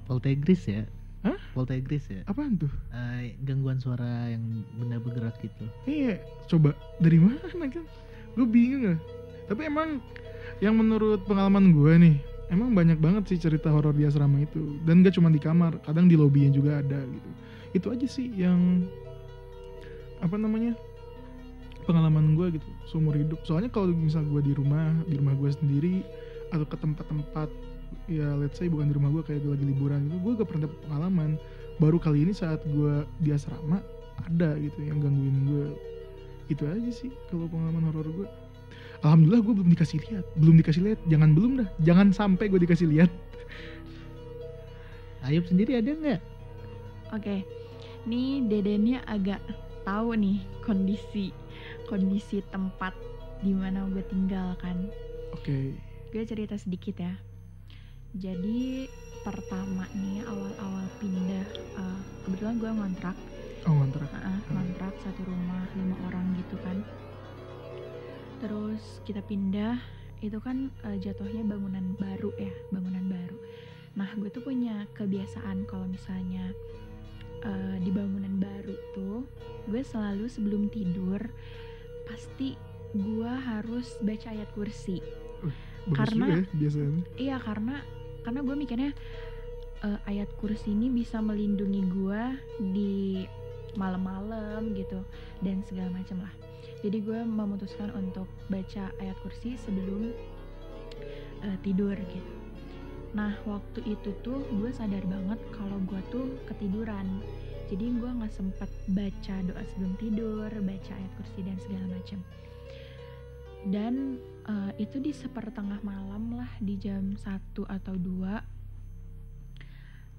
Poltergeist 0.07 0.65
ya? 0.71 0.83
Hah? 1.21 1.37
poltergeist 1.53 2.09
ya? 2.09 2.25
Apaan 2.25 2.57
tuh? 2.57 2.71
Eh, 2.89 3.37
gangguan 3.45 3.77
suara 3.77 4.25
yang 4.31 4.65
benda 4.73 4.97
bergerak 4.97 5.37
gitu. 5.37 5.69
Iya, 5.85 6.17
coba 6.49 6.73
dari 6.97 7.21
mana 7.21 7.45
kan? 7.45 7.85
Gue 8.33 8.47
bingung 8.49 8.95
lah. 8.95 8.99
Tapi 9.51 9.67
emang 9.67 9.99
yang 10.63 10.79
menurut 10.79 11.27
pengalaman 11.27 11.75
gue 11.75 11.91
nih, 11.99 12.15
emang 12.55 12.71
banyak 12.71 12.95
banget 13.03 13.35
sih 13.35 13.35
cerita 13.35 13.67
horor 13.67 13.91
di 13.91 14.07
asrama 14.07 14.39
itu. 14.39 14.79
Dan 14.87 15.03
gak 15.03 15.19
cuma 15.19 15.27
di 15.27 15.43
kamar, 15.43 15.83
kadang 15.83 16.07
di 16.07 16.15
lobbynya 16.15 16.55
juga 16.55 16.79
ada 16.79 17.03
gitu. 17.03 17.29
Itu 17.75 17.87
aja 17.91 18.07
sih 18.07 18.31
yang 18.31 18.87
apa 20.23 20.39
namanya 20.39 20.79
pengalaman 21.83 22.39
gue 22.39 22.55
gitu 22.55 22.69
seumur 22.87 23.19
hidup. 23.19 23.43
Soalnya 23.43 23.67
kalau 23.67 23.91
misal 23.91 24.23
gue 24.23 24.39
di 24.39 24.55
rumah, 24.55 24.95
di 25.03 25.19
rumah 25.19 25.35
gue 25.35 25.51
sendiri 25.51 26.07
atau 26.55 26.63
ke 26.63 26.79
tempat-tempat 26.79 27.51
ya 28.07 28.31
let's 28.39 28.55
say 28.55 28.71
bukan 28.71 28.87
di 28.87 28.95
rumah 28.95 29.11
gue 29.19 29.23
kayak 29.27 29.43
gue 29.43 29.51
lagi 29.51 29.67
liburan 29.67 30.07
gitu, 30.07 30.15
gue 30.23 30.31
gak 30.39 30.47
pernah 30.47 30.63
dapet 30.71 30.79
pengalaman. 30.87 31.29
Baru 31.75 31.99
kali 31.99 32.23
ini 32.23 32.31
saat 32.31 32.63
gue 32.63 33.03
di 33.19 33.35
asrama 33.35 33.83
ada 34.23 34.55
gitu 34.55 34.79
yang 34.79 35.03
gangguin 35.03 35.37
gue 35.43 35.67
itu 36.47 36.63
aja 36.67 36.91
sih 36.91 37.11
kalau 37.27 37.47
pengalaman 37.51 37.89
horor 37.89 38.07
gue 38.11 38.27
alhamdulillah 39.01 39.41
gue 39.41 39.53
belum 39.57 39.69
dikasih 39.73 39.99
lihat. 40.07 40.25
Belum 40.37 40.55
dikasih 40.57 40.81
lihat. 40.85 40.99
Jangan 41.09 41.29
belum 41.33 41.51
dah. 41.61 41.69
Jangan 41.81 42.07
sampai 42.13 42.45
gue 42.49 42.59
dikasih 42.61 42.87
lihat. 42.89 43.11
Ayub 45.25 45.45
sendiri 45.45 45.77
ada 45.77 45.91
nggak? 45.93 46.21
Oke, 47.11 47.43
nih 48.07 48.41
dedennya 48.47 49.03
agak 49.05 49.41
tahu 49.83 50.15
nih 50.15 50.39
kondisi 50.63 51.33
kondisi 51.89 52.39
tempat 52.49 52.95
di 53.41 53.51
mana 53.51 53.85
gue 53.89 54.01
tinggal 54.05 54.53
kan. 54.61 54.77
oke. 55.33 55.75
Gue 56.11 56.23
cerita 56.27 56.55
sedikit 56.55 57.01
ya. 57.01 57.13
Jadi 58.11 58.91
pertama 59.23 59.87
nih 59.95 60.25
awal-awal 60.27 60.91
pindah, 60.99 61.47
eh, 61.77 61.99
kebetulan 62.27 62.59
gue 62.59 62.69
ngontrak, 62.69 63.15
oh 63.67 63.73
ngontrak. 63.79 64.09
Heeh, 64.11 64.37
ngontrak 64.51 64.93
satu 64.99 65.23
rumah 65.23 65.71
lima 65.77 65.95
orang 66.09 66.35
gitu 66.35 66.59
kan. 66.59 66.83
Terus 68.41 68.82
kita 69.06 69.21
pindah, 69.21 69.77
itu 70.19 70.41
kan 70.41 70.73
eh, 70.84 70.97
jatuhnya 70.97 71.45
bangunan 71.45 71.93
baru 71.95 72.34
ya, 72.41 72.49
bangunan 72.73 73.06
baru. 73.06 73.38
Nah 73.93 74.10
gue 74.17 74.34
tuh 74.34 74.41
punya 74.41 74.89
kebiasaan 74.97 75.69
kalau 75.69 75.86
misalnya 75.86 76.58
eh, 77.45 77.77
di 77.80 77.93
bangunan 77.93 78.41
baru 78.41 78.73
tuh, 78.97 79.30
gue 79.69 79.82
selalu 79.86 80.25
sebelum 80.25 80.73
tidur 80.73 81.21
pasti 82.10 82.58
gue 82.91 83.30
harus 83.32 83.95
baca 84.01 84.34
ayat 84.34 84.49
kursi. 84.51 84.99
bagus 85.82 85.97
karena- 85.97 86.27
juga 86.30 86.34
ya 86.38 86.45
biasanya 86.54 87.01
Iya 87.17 87.38
karena 87.41 87.75
karena 88.21 88.39
gue 88.45 88.56
mikirnya 88.58 88.91
eh, 89.82 89.99
ayat 90.06 90.30
kursi 90.38 90.73
ini 90.73 90.93
bisa 90.93 91.17
melindungi 91.21 91.82
gue 91.89 92.21
di 92.73 93.25
malam-malam 93.73 94.73
gitu 94.77 95.01
dan 95.41 95.62
segala 95.65 95.89
macam 95.93 96.21
lah. 96.21 96.34
Jadi 96.82 96.98
gue 97.02 97.20
memutuskan 97.22 97.94
untuk 97.94 98.26
baca 98.50 98.89
ayat 98.98 99.17
kursi 99.22 99.54
sebelum 99.58 100.10
eh, 101.46 101.58
tidur 101.62 101.94
gitu. 101.94 102.34
Nah 103.13 103.38
waktu 103.46 103.86
itu 103.86 104.13
tuh 104.26 104.41
gue 104.58 104.74
sadar 104.74 105.06
banget 105.06 105.38
kalau 105.54 105.78
gue 105.86 106.02
tuh 106.10 106.26
ketiduran. 106.50 107.22
Jadi 107.70 107.88
gue 107.88 108.10
nggak 108.10 108.34
sempet 108.36 108.67
baca 108.91 109.36
doa 109.48 109.63
sebelum 109.72 109.96
tidur, 109.96 110.50
baca 110.52 110.91
ayat 110.91 111.12
kursi 111.15 111.39
dan 111.46 111.58
segala 111.62 111.86
macam. 111.88 112.20
Dan 113.62 114.17
eh, 114.50 114.72
itu 114.82 114.98
di 114.98 115.13
sepertengah 115.13 115.86
malam 115.86 116.34
lah 116.34 116.50
di 116.58 116.82
jam 116.82 117.13
1 117.13 117.22
atau 117.70 117.94
2 117.94 118.62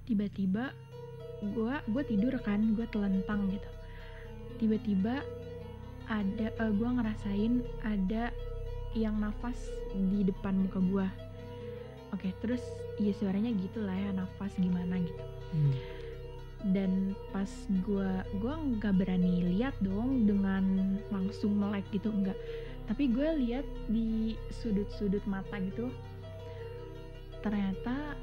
tiba-tiba 0.03 0.75
gue 1.43 1.75
gue 1.91 2.03
tidur 2.07 2.35
kan 2.43 2.59
gue 2.75 2.87
telentang 2.91 3.47
gitu 3.51 3.71
tiba-tiba 4.59 5.23
ada 6.07 6.51
gue 6.71 6.89
ngerasain 6.89 7.53
ada 7.83 8.33
yang 8.93 9.17
nafas 9.17 9.57
di 9.93 10.27
depan 10.27 10.67
muka 10.67 10.79
gue 10.79 11.07
oke 12.13 12.29
terus 12.43 12.61
ya 13.01 13.13
suaranya 13.17 13.49
gitu 13.57 13.81
lah 13.81 13.97
ya 13.97 14.11
nafas 14.13 14.53
gimana 14.61 15.01
gitu. 15.01 15.23
Hmm. 15.53 15.75
dan 16.71 17.11
pas 17.35 17.49
gue 17.83 18.11
gua 18.39 18.53
nggak 18.55 18.95
berani 18.95 19.51
lihat 19.51 19.75
dong 19.83 20.23
dengan 20.23 20.95
langsung 21.11 21.59
melek 21.59 21.83
gitu 21.91 22.07
enggak 22.07 22.39
tapi 22.87 23.11
gue 23.11 23.29
lihat 23.43 23.67
di 23.91 24.39
sudut-sudut 24.63 25.23
mata 25.27 25.59
gitu 25.59 25.91
ternyata 27.43 28.15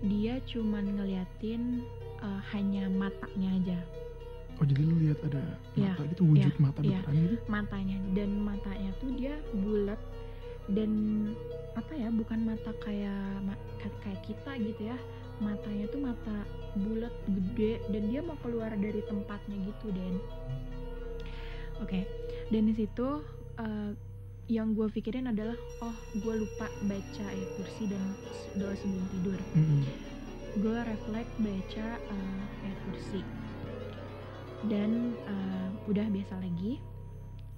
dia 0.00 0.40
cuman 0.48 0.96
ngeliatin 0.96 1.84
eh, 2.24 2.40
hanya 2.56 2.88
matanya 2.88 3.50
aja 3.60 3.78
oh 4.60 4.66
jadi 4.68 4.82
lu 4.84 4.96
lihat 5.00 5.18
ada 5.24 5.42
Iya, 5.72 5.96
mata 5.96 6.02
gitu 6.06 6.22
wujud 6.28 6.52
iya, 6.52 6.60
mata 6.60 6.78
iya. 6.84 7.00
beneran 7.00 7.14
gitu? 7.16 7.36
Matanya 7.48 7.98
dan 8.12 8.30
matanya 8.38 8.90
tuh 9.00 9.10
dia 9.16 9.34
bulat 9.56 10.00
dan 10.68 10.90
apa 11.72 11.92
ya 11.96 12.08
bukan 12.12 12.44
mata 12.44 12.70
kayak 12.78 13.40
kayak 14.04 14.20
kita 14.22 14.52
gitu 14.60 14.92
ya. 14.92 14.98
Matanya 15.40 15.88
tuh 15.88 16.00
mata 16.04 16.36
bulat 16.76 17.10
gede 17.26 17.80
dan 17.88 18.02
dia 18.06 18.20
mau 18.20 18.36
keluar 18.38 18.70
dari 18.70 19.00
tempatnya 19.02 19.56
gitu 19.64 19.90
dan 19.90 20.14
oke 21.80 22.00
dan 22.52 22.62
di 22.62 22.74
situ 22.76 23.08
eh, 23.58 23.90
yang 24.46 24.74
gue 24.74 24.86
pikirin 24.86 25.30
adalah 25.30 25.56
oh 25.80 25.96
gue 26.12 26.34
lupa 26.36 26.68
baca 26.84 27.24
ayat 27.24 27.50
kursi 27.54 27.86
dan 27.86 28.02
doa 28.54 28.74
sebelum 28.74 29.06
tidur. 29.10 29.38
Mm-mm. 29.54 29.82
gue 30.58 30.78
refleks 30.82 31.32
baca 31.38 31.86
eh, 31.96 32.42
ayat 32.60 32.78
kursi 32.84 33.22
dan 34.68 35.16
eh, 35.24 35.68
udah 35.88 36.06
biasa 36.12 36.36
lagi. 36.36 36.76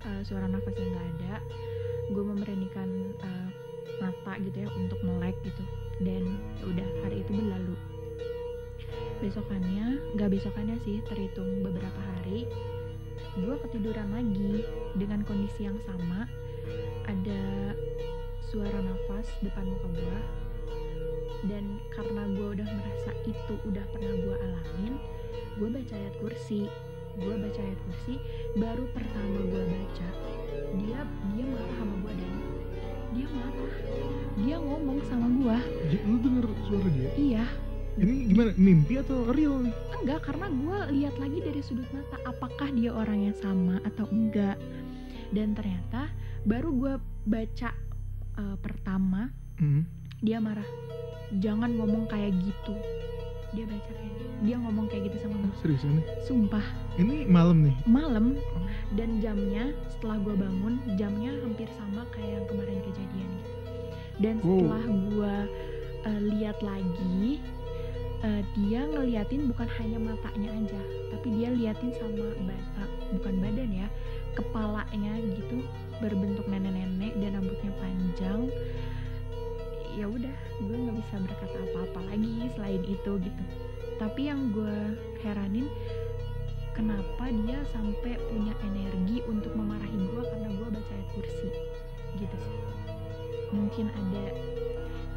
Eh, 0.03 0.23
suara 0.27 0.47
nafasnya 0.47 0.87
nggak 0.87 1.09
ada. 1.19 1.35
Gue 2.15 2.23
memberanikan 2.23 2.88
eh, 3.19 3.49
mata 3.99 4.38
gitu 4.38 4.57
ya 4.62 4.69
untuk 4.79 5.01
melek 5.03 5.35
gitu. 5.43 5.65
Dan 6.03 6.38
ya 6.62 6.65
udah 6.69 6.88
hari 7.03 7.27
itu 7.27 7.33
berlalu. 7.35 7.77
Besokannya 9.23 10.03
nggak 10.19 10.31
besokannya 10.35 10.77
sih 10.83 10.99
terhitung 11.07 11.62
beberapa 11.62 12.03
hari 12.19 12.47
gue 13.38 13.55
ketiduran 13.67 14.12
lagi. 14.15 14.62
Dengan 14.95 15.25
kondisi 15.27 15.67
yang 15.67 15.81
sama 15.88 16.29
ada 17.09 17.75
suara 18.47 18.79
nafas 18.79 19.27
depan 19.43 19.67
muka 19.67 19.88
gue. 19.91 20.19
Dan 21.43 21.83
karena 21.91 22.31
gue 22.38 22.49
udah 22.55 22.69
merasa 22.71 23.11
itu 23.27 23.55
udah 23.67 23.83
pernah 23.91 24.15
gue 24.15 24.37
alamin 24.47 24.95
gue 25.61 25.69
baca 25.69 25.95
ayat 25.97 26.15
kursi 26.21 26.65
gue 27.18 27.35
baca 27.37 27.61
ayat 27.61 27.81
kursi 27.85 28.14
baru 28.57 28.85
pertama 28.96 29.38
gue 29.48 29.62
baca 29.68 30.09
dia 30.81 31.01
dia 31.37 31.44
marah 31.44 31.75
sama 31.77 31.94
gue 32.01 32.12
dan 32.16 32.33
dia 33.12 33.29
marah. 33.29 33.72
Dia 34.40 34.57
ngomong 34.57 34.98
sama 35.05 35.29
gue 35.29 35.57
Jadi 35.92 36.05
lu 36.09 36.16
denger 36.25 36.46
suara 36.64 36.88
dia 36.96 37.11
iya. 37.20 37.44
Ini 37.92 38.33
gimana 38.33 38.51
mimpi 38.57 38.96
atau 38.96 39.29
real 39.37 39.68
nih? 39.68 39.75
Enggak 40.01 40.25
karena 40.25 40.48
gue 40.48 40.79
lihat 40.96 41.14
lagi 41.20 41.38
dari 41.44 41.61
sudut 41.61 41.85
mata 41.92 42.16
apakah 42.25 42.72
dia 42.72 42.88
orang 42.88 43.29
yang 43.29 43.37
sama 43.37 43.85
atau 43.85 44.09
enggak. 44.09 44.57
Dan 45.29 45.53
ternyata 45.53 46.09
baru 46.48 46.72
gue 46.72 46.94
baca 47.29 47.70
eh, 48.40 48.57
pertama 48.64 49.29
Hmm. 49.61 49.85
dia 50.25 50.40
marah. 50.40 50.64
Jangan 51.37 51.77
ngomong 51.77 52.09
kayak 52.09 52.33
gitu 52.40 52.75
dia 53.53 53.65
baca 53.65 53.91
kayak 53.93 54.11
gitu. 54.11 54.25
dia 54.43 54.57
ngomong 54.59 54.87
kayak 54.88 55.03
gitu 55.07 55.17
sama 55.21 55.37
gue 55.38 55.53
seriusan 55.61 56.01
nih 56.01 56.07
sumpah. 56.25 56.65
Ini 56.97 57.15
malam 57.27 57.62
nih? 57.62 57.77
Malam. 57.85 58.27
Dan 58.93 59.21
jamnya 59.21 59.71
setelah 59.88 60.19
gue 60.19 60.35
bangun 60.35 60.75
jamnya 60.97 61.31
hampir 61.41 61.69
sama 61.73 62.03
kayak 62.11 62.41
yang 62.41 62.47
kemarin 62.49 62.81
kejadian 62.83 63.29
gitu. 63.37 63.51
Dan 64.19 64.35
Wow. 64.41 64.49
setelah 64.57 64.85
gue 64.88 65.35
eh, 66.03 66.21
lihat 66.33 66.59
lagi 66.61 67.38
eh, 68.23 68.43
dia 68.57 68.81
ngeliatin 68.85 69.47
bukan 69.47 69.69
hanya 69.79 69.99
matanya 70.01 70.51
aja 70.53 70.81
tapi 71.11 71.27
dia 71.37 71.49
liatin 71.51 71.93
sama 71.93 72.33
ba- 72.43 72.67
eh, 72.81 72.91
bukan 73.12 73.35
badan 73.38 73.71
ya 73.71 73.87
kepalanya 74.33 75.12
gitu 75.29 75.61
berbentuk 76.01 76.49
nenek-nenek 76.49 77.12
dan 77.21 77.37
rambutnya 77.37 77.73
panjang 77.79 78.41
ya 79.96 80.07
udah 80.09 80.35
gue 80.61 80.76
nggak 80.76 80.96
bisa 81.05 81.14
berkata 81.20 81.59
apa-apa 81.70 82.00
lagi 82.09 82.48
selain 82.57 82.83
itu 82.85 83.12
gitu 83.20 83.42
tapi 84.00 84.20
yang 84.26 84.50
gue 84.50 84.96
heranin 85.20 85.68
kenapa 86.72 87.28
dia 87.44 87.61
sampai 87.70 88.16
punya 88.33 88.57
energi 88.64 89.20
untuk 89.28 89.52
memarahi 89.52 89.98
gue 90.09 90.22
karena 90.24 90.48
gue 90.48 90.68
baca 90.72 90.92
ayat 90.92 91.09
kursi 91.12 91.48
gitu 92.16 92.37
sih 92.40 92.61
mungkin 93.52 93.92
ada 93.92 94.24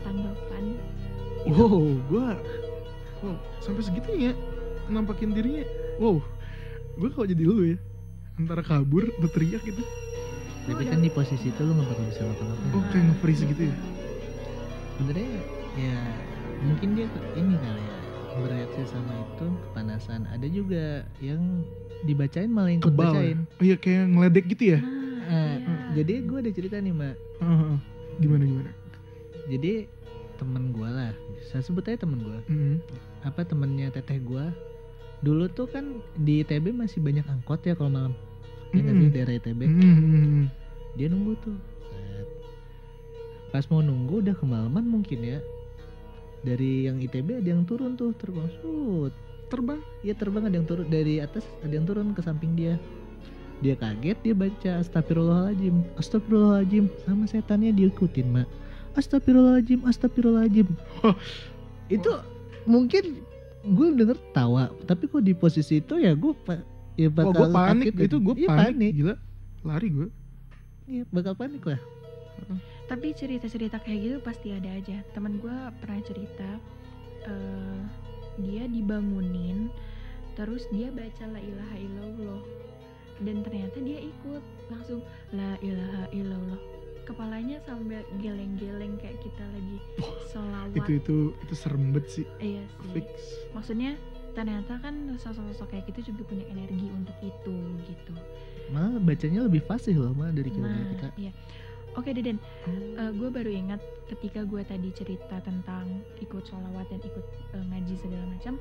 tanggapan 0.04 0.76
Wow, 1.46 2.02
gua 2.10 2.42
wow, 3.22 3.38
sampai 3.62 3.86
segitunya 3.86 4.34
nampakin 4.90 5.30
dirinya. 5.30 5.62
Wow. 6.02 6.18
Gua 6.98 7.10
kalau 7.14 7.28
jadi 7.30 7.44
lu 7.46 7.70
ya 7.70 7.78
antara 8.42 8.66
kabur 8.66 9.06
atau 9.06 9.30
teriak 9.30 9.62
gitu. 9.62 9.86
tapi 10.66 10.90
kan 10.90 10.98
di 10.98 11.14
posisi 11.14 11.54
itu 11.54 11.62
lu 11.62 11.78
nggak 11.78 11.86
bakal 11.94 12.06
bisa 12.10 12.22
ngapa-ngapain 12.26 12.74
Oh, 12.74 12.84
kayak 12.90 13.04
nge-freeze 13.14 13.44
gitu 13.46 13.62
ya. 13.70 13.76
Sebenarnya 14.96 15.30
ya 15.76 15.98
mungkin 16.62 16.90
dia 16.94 17.08
ini 17.34 17.54
kali 17.54 17.82
ya 17.82 17.98
bereaksi 18.38 18.82
sama 18.86 19.14
itu 19.18 19.48
kepanasan 19.66 20.28
ada 20.28 20.44
juga 20.46 20.86
yang 21.20 21.64
dibacain 22.02 22.48
malah 22.48 22.72
ikut 22.72 22.84
Kebal. 22.86 23.04
ya? 23.06 23.12
bacain 23.12 23.38
Oh 23.50 23.64
iya 23.64 23.76
kayak 23.78 24.04
ngeledek 24.10 24.46
gitu 24.50 24.64
ya. 24.72 24.80
nah, 24.80 24.94
Eh, 25.26 25.58
iya. 25.58 25.76
jadi 25.96 26.14
gue 26.22 26.38
ada 26.38 26.52
cerita 26.52 26.78
nih 26.78 26.94
mbak 26.94 27.16
Heeh. 27.40 27.76
gimana 28.20 28.44
gimana? 28.46 28.72
jadi 29.46 29.74
temen 30.36 30.64
gue 30.70 30.86
lah 30.86 31.12
saya 31.46 31.62
sebut 31.62 31.82
aja 31.84 31.98
temen 31.98 32.20
gue 32.20 32.40
Mm. 32.46 32.78
apa 33.24 33.42
temennya 33.42 33.88
teteh 33.90 34.20
gue 34.20 34.46
dulu 35.20 35.48
tuh 35.48 35.66
kan 35.66 35.86
di 36.14 36.40
ITB 36.40 36.70
masih 36.72 37.00
banyak 37.00 37.24
angkot 37.26 37.64
ya 37.64 37.74
kalau 37.74 37.90
malam 37.90 38.14
ya 38.70 38.84
nggak 38.84 38.96
sih 38.96 39.08
Mm. 39.08 39.16
daerah 39.16 39.34
ITB 39.34 39.62
Mm. 39.64 40.44
dia 40.94 41.08
nunggu 41.08 41.34
tuh. 41.42 41.58
Pas 43.56 43.64
mau 43.72 43.80
nunggu 43.80 44.20
udah 44.20 44.36
kemalaman 44.36 44.84
mungkin 44.84 45.24
ya 45.24 45.40
dari 46.44 46.92
yang 46.92 47.00
ITB 47.00 47.40
ada 47.40 47.56
yang 47.56 47.64
turun 47.64 47.96
tuh 47.96 48.12
terbang 48.20 48.52
Sut. 48.60 49.16
Terbang. 49.48 49.80
Iya 50.04 50.12
terbang 50.20 50.44
ada 50.44 50.60
yang 50.60 50.68
turun 50.68 50.92
dari 50.92 51.24
atas 51.24 51.48
ada 51.64 51.72
yang 51.72 51.88
turun 51.88 52.12
ke 52.12 52.20
samping 52.20 52.52
dia 52.52 52.76
dia 53.64 53.80
kaget 53.80 54.20
dia 54.20 54.36
baca 54.36 54.72
astagfirullahaladzim 54.84 55.88
astagfirullahaladzim 55.96 56.92
sama 57.08 57.24
setannya 57.32 57.72
diikutin 57.72 58.28
mak 58.28 58.48
astagfirullahaladzim 59.00 59.88
astagfirullahaladzim 59.88 60.68
itu 61.96 62.12
mungkin 62.68 63.24
gue 63.64 63.88
denger 63.96 64.20
tawa 64.36 64.68
tapi 64.84 65.08
kok 65.08 65.24
di 65.24 65.32
posisi 65.32 65.80
itu 65.80 65.96
ya 65.96 66.12
gue 66.12 66.36
ya 67.00 67.08
bakal 67.08 67.32
gue 67.32 67.48
panik 67.56 67.96
itu 67.96 68.20
gue 68.20 68.36
Iya, 68.44 68.50
panik. 68.52 68.92
Gila. 68.92 69.16
Lari 69.64 69.88
gue. 69.88 70.08
Iya, 70.92 71.04
bakal 71.16 71.34
panik 71.40 71.64
lah 71.64 71.80
tapi 72.86 73.18
cerita-cerita 73.18 73.82
kayak 73.82 74.00
gitu 74.02 74.18
pasti 74.22 74.54
ada 74.54 74.70
aja. 74.70 75.02
Teman 75.18 75.42
gue 75.42 75.58
pernah 75.82 76.02
cerita 76.06 76.50
eh, 77.26 77.82
dia 78.42 78.70
dibangunin 78.70 79.72
terus 80.36 80.68
dia 80.70 80.92
baca 80.94 81.26
la 81.32 81.42
ilaha 81.42 81.76
illallah. 81.82 82.42
Dan 83.24 83.48
ternyata 83.48 83.80
dia 83.80 84.04
ikut 84.04 84.44
langsung 84.70 85.02
la 85.34 85.58
ilaha 85.66 86.06
illallah. 86.14 86.60
Kepalanya 87.06 87.62
sambil 87.64 88.02
geleng-geleng 88.18 88.98
kayak 88.98 89.18
kita 89.22 89.46
lagi 89.54 89.78
sholawat. 90.30 90.74
Itu 90.78 90.92
itu 91.02 91.18
itu 91.42 91.54
serem 91.54 91.94
banget 91.94 92.06
sih. 92.22 92.26
iya 92.42 92.66
sih. 92.66 93.02
Fix. 93.02 93.10
maksudnya 93.54 93.94
ternyata 94.36 94.76
kan 94.84 95.16
sosok-sosok 95.16 95.72
kayak 95.72 95.88
gitu 95.96 96.12
juga 96.12 96.28
punya 96.28 96.46
energi 96.52 96.92
untuk 96.92 97.18
itu 97.24 97.56
gitu. 97.88 98.14
Malah 98.74 99.00
bacanya 99.00 99.48
lebih 99.48 99.64
fasih 99.64 99.96
loh 99.96 100.12
malah 100.12 100.36
dari 100.36 100.52
kita 100.52 100.68
nah 100.68 100.86
kita. 100.92 101.08
iya 101.16 101.32
oke 101.96 102.10
Deden. 102.12 102.38
Gue 103.16 103.30
baru 103.32 103.52
ingat 103.52 103.82
ketika 104.12 104.46
gue 104.46 104.62
tadi 104.62 104.90
cerita 104.94 105.42
tentang 105.42 106.06
ikut 106.22 106.46
sholawat 106.46 106.86
dan 106.94 107.02
ikut 107.02 107.26
eh, 107.58 107.66
ngaji 107.74 107.96
segala 107.98 108.26
macam 108.30 108.54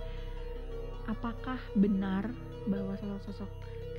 apakah 1.04 1.60
benar 1.76 2.32
bahwa 2.64 2.96
sosok-sosok 2.96 3.50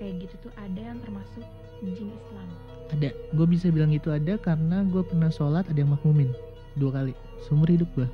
kayak 0.01 0.25
gitu 0.25 0.49
tuh 0.49 0.51
ada 0.57 0.81
yang 0.81 0.97
termasuk 1.05 1.45
jin 1.85 2.09
Islam? 2.09 2.49
Ada. 2.89 3.13
Gue 3.37 3.45
bisa 3.45 3.69
bilang 3.69 3.93
itu 3.93 4.09
ada 4.09 4.41
karena 4.41 4.81
gue 4.89 5.05
pernah 5.05 5.29
sholat 5.29 5.69
ada 5.69 5.77
yang 5.77 5.93
makmumin 5.93 6.33
dua 6.75 6.91
kali 6.91 7.13
seumur 7.45 7.69
hidup 7.69 7.87
gue 7.95 8.09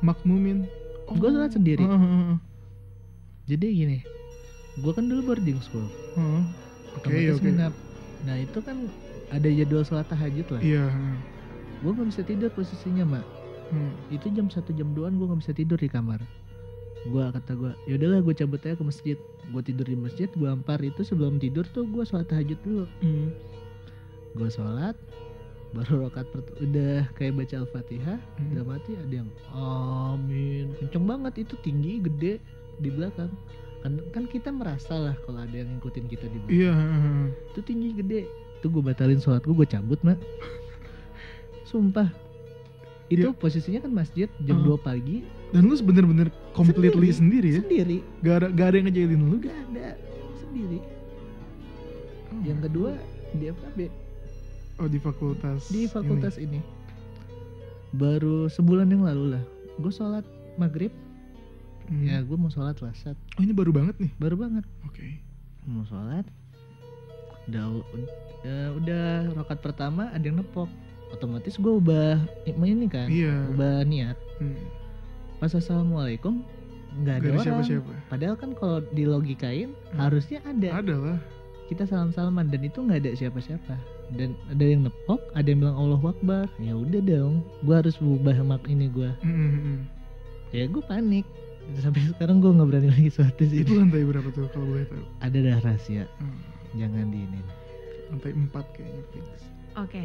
Makmumin. 0.00 0.64
gue 1.10 1.28
sholat 1.28 1.52
sendiri. 1.52 1.84
Heeh, 1.84 2.00
heeh, 2.00 2.36
jadi 3.44 3.66
gini 3.68 3.98
gue 4.80 4.92
kan 4.96 5.04
dulu 5.04 5.34
boarding 5.34 5.60
school. 5.60 5.84
Heeh. 6.16 6.42
Oke 6.96 7.12
otomatis 7.12 7.36
oke. 7.36 7.44
nginap. 7.44 7.74
Nah 8.24 8.36
itu 8.40 8.58
kan 8.64 8.88
ada 9.30 9.48
jadwal 9.48 9.82
sholat 9.82 10.06
tahajud 10.06 10.46
lah 10.48 10.60
Iya. 10.60 10.86
gue 11.80 11.90
nggak 11.90 12.08
bisa 12.08 12.22
tidur 12.22 12.50
posisinya 12.50 13.06
mak 13.08 13.26
Hmm. 13.68 13.94
itu 14.10 14.26
jam 14.30 14.46
satu 14.46 14.70
jam 14.72 14.90
2an 14.90 15.14
gue 15.14 15.24
nggak 15.24 15.40
bisa 15.40 15.52
tidur 15.52 15.78
di 15.78 15.86
kamar 15.86 16.18
gue 17.02 17.22
kata 17.24 17.54
gue 17.54 17.70
yaudahlah 17.86 18.18
gue 18.20 18.34
cabut 18.34 18.58
aja 18.60 18.74
ke 18.74 18.82
masjid 18.82 19.16
gue 19.46 19.62
tidur 19.62 19.86
di 19.86 19.94
masjid 19.96 20.26
gue 20.28 20.44
ampar 20.44 20.76
itu 20.80 21.00
sebelum 21.00 21.38
tidur 21.38 21.62
tuh 21.64 21.86
gue 21.86 22.02
sholat 22.02 22.26
tahajud 22.26 22.58
dulu 22.60 22.84
Hmm. 22.98 23.30
gue 24.32 24.48
sholat 24.48 24.98
baru 25.70 26.02
rokat 26.04 26.26
udah 26.58 27.06
kayak 27.14 27.38
baca 27.38 27.62
al-fatihah 27.62 28.18
Hmm. 28.34 28.50
udah 28.52 28.64
mati 28.66 28.90
ada 28.96 29.14
yang 29.16 29.30
amin 29.54 30.74
kenceng 30.76 31.06
banget 31.06 31.34
itu 31.40 31.54
tinggi 31.56 32.02
gede 32.02 32.42
di 32.76 32.90
belakang 32.90 33.30
kan 33.80 34.02
kan 34.10 34.26
kita 34.26 34.50
merasa 34.50 34.92
lah 34.92 35.14
kalau 35.22 35.40
ada 35.40 35.54
yang 35.54 35.70
ngikutin 35.72 36.04
kita 36.04 36.26
di 36.26 36.36
belakang 36.36 36.58
Iya. 36.58 36.72
heeh. 36.74 37.24
itu 37.48 37.60
tinggi 37.62 37.88
gede 37.94 38.22
itu 38.60 38.68
gue 38.68 38.82
batalin 38.82 39.16
sholat 39.16 39.40
gue 39.40 39.50
gue 39.50 39.64
cabut 39.66 39.96
mak 40.02 40.20
sumpah 41.64 42.12
itu 43.08 43.26
Iya. 43.26 43.34
posisinya 43.34 43.80
kan 43.80 43.90
masjid 43.90 44.28
jam 44.40 44.60
Oh. 44.60 44.76
2 44.76 44.86
pagi 44.86 45.26
Dan 45.50 45.66
lu 45.66 45.74
bener-bener 45.76 46.30
completely 46.52 47.10
sendiri, 47.10 47.48
ya? 47.50 47.58
sendiri 47.58 47.98
Gak 48.20 48.34
ada 48.36 48.46
gak 48.48 48.66
ada 48.68 48.76
yang 48.76 48.86
ngejailin 48.86 49.20
lu? 49.24 49.36
gak 49.40 49.58
ada 49.66 49.88
sendiri 50.38 50.78
Oh. 52.28 52.40
yang 52.44 52.60
kedua 52.60 52.94
di 53.32 53.44
FKB 53.48 53.78
Oh 54.76 54.86
di 54.86 54.98
fakultas. 54.98 55.66
di 55.68 55.84
fakultas 55.86 56.36
ini. 56.36 56.60
baru 57.90 58.46
sebulan 58.46 58.86
yang 58.86 59.02
lalu 59.02 59.34
lah 59.34 59.42
gue 59.74 59.90
sholat 59.90 60.22
maghrib 60.54 60.94
ini. 61.86 61.90
Hmm. 61.90 62.06
ya 62.06 62.18
gue 62.20 62.36
mau 62.36 62.46
sholat 62.46 62.78
lasat 62.78 63.18
Oh 63.34 63.42
ini 63.42 63.50
baru 63.50 63.72
banget 63.72 63.98
nih. 63.98 64.12
baru 64.16 64.36
banget 64.36 64.62
Oke. 64.84 65.18
mau 65.64 65.82
sholat 65.82 66.22
udah 67.50 67.64
udah, 67.92 68.58
udah 68.76 69.06
rokat 69.34 69.58
pertama 69.60 70.08
ada 70.08 70.22
yang 70.22 70.38
nepok 70.38 70.70
otomatis 71.10 71.54
gue 71.54 71.72
ubah 71.72 72.22
ini 72.46 72.86
kan 72.86 73.06
Iya. 73.06 73.50
ubah 73.50 73.82
niat 73.82 74.16
Hmm. 74.38 74.56
pas 75.36 75.50
assalamualaikum 75.50 76.40
nggak 76.92 77.14
ada 77.14 77.20
ada 77.20 77.30
orang 77.32 77.44
siapa-siapa. 77.44 77.92
padahal 78.08 78.34
kan 78.34 78.50
kalau 78.52 78.78
dilogikain 78.88 79.70
Hmm. 79.90 79.98
harusnya 80.00 80.38
ada 80.42 80.80
Ada 80.80 80.94
lah. 80.96 81.18
kita 81.66 81.84
salam 81.84 82.10
salaman 82.10 82.46
dan 82.46 82.62
itu 82.62 82.78
nggak 82.78 82.98
ada 83.00 83.10
siapa-siapa 83.12 83.74
dan 84.10 84.34
ada 84.48 84.64
yang 84.64 84.82
nepok 84.82 85.20
ada 85.32 85.46
yang 85.46 85.60
bilang 85.60 85.76
Allah 85.76 86.02
Akbar 86.04 86.44
ya 86.58 86.72
udah 86.72 86.98
dong 87.00 87.34
gue 87.60 87.74
harus 87.76 87.94
ubah 87.96 88.34
mak 88.40 88.64
ini 88.64 88.86
gue 88.88 89.10
Hmm, 89.20 89.30
hmm, 89.30 89.60
hmm. 89.60 89.78
ya 90.50 90.64
gue 90.66 90.82
panik 90.82 91.26
sampai 91.76 92.02
sekarang 92.08 92.38
gue 92.38 92.50
nggak 92.50 92.68
berani 92.68 92.88
lagi 92.88 93.10
di 93.32 93.44
sini 93.44 93.62
Itu 93.62 93.74
lantai 93.76 94.02
berapa 94.02 94.26
tuh 94.28 94.50
kalau 94.50 94.66
boleh 94.68 94.82
tahu? 94.84 95.04
ada 95.20 95.38
dah 95.38 95.58
rahasia 95.60 96.04
Hmm. 96.16 96.38
Jangan 96.72 97.06
diinin 97.06 97.46
Lantai 98.08 98.32
4 98.32 98.50
kayaknya 98.70 99.02
fix. 99.08 99.26
oke 99.74 100.02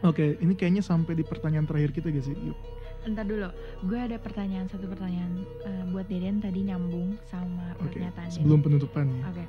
Oke, 0.00 0.38
ini 0.38 0.54
kayaknya 0.54 0.78
sampai 0.78 1.12
di 1.12 1.22
pertanyaan 1.22 1.66
terakhir 1.66 1.90
kita 1.90 2.08
gak 2.08 2.22
sih? 2.22 2.36
Yuk. 2.38 2.54
entar 3.00 3.24
dulu 3.24 3.50
gue 3.82 3.98
ada 3.98 4.14
pertanyaan 4.16 4.66
satu 4.66 4.86
pertanyaan 4.86 5.32
eh, 5.60 5.84
buat 5.88 6.06
Deden 6.06 6.38
tadi 6.38 6.62
nyambung 6.62 7.18
sama 7.24 7.74
Oke. 7.76 7.94
pernyataan 7.94 8.26
Deden. 8.26 8.36
Sebelum 8.36 8.60
penutupan 8.60 9.06
ya. 9.08 9.22
Oke. 9.26 9.44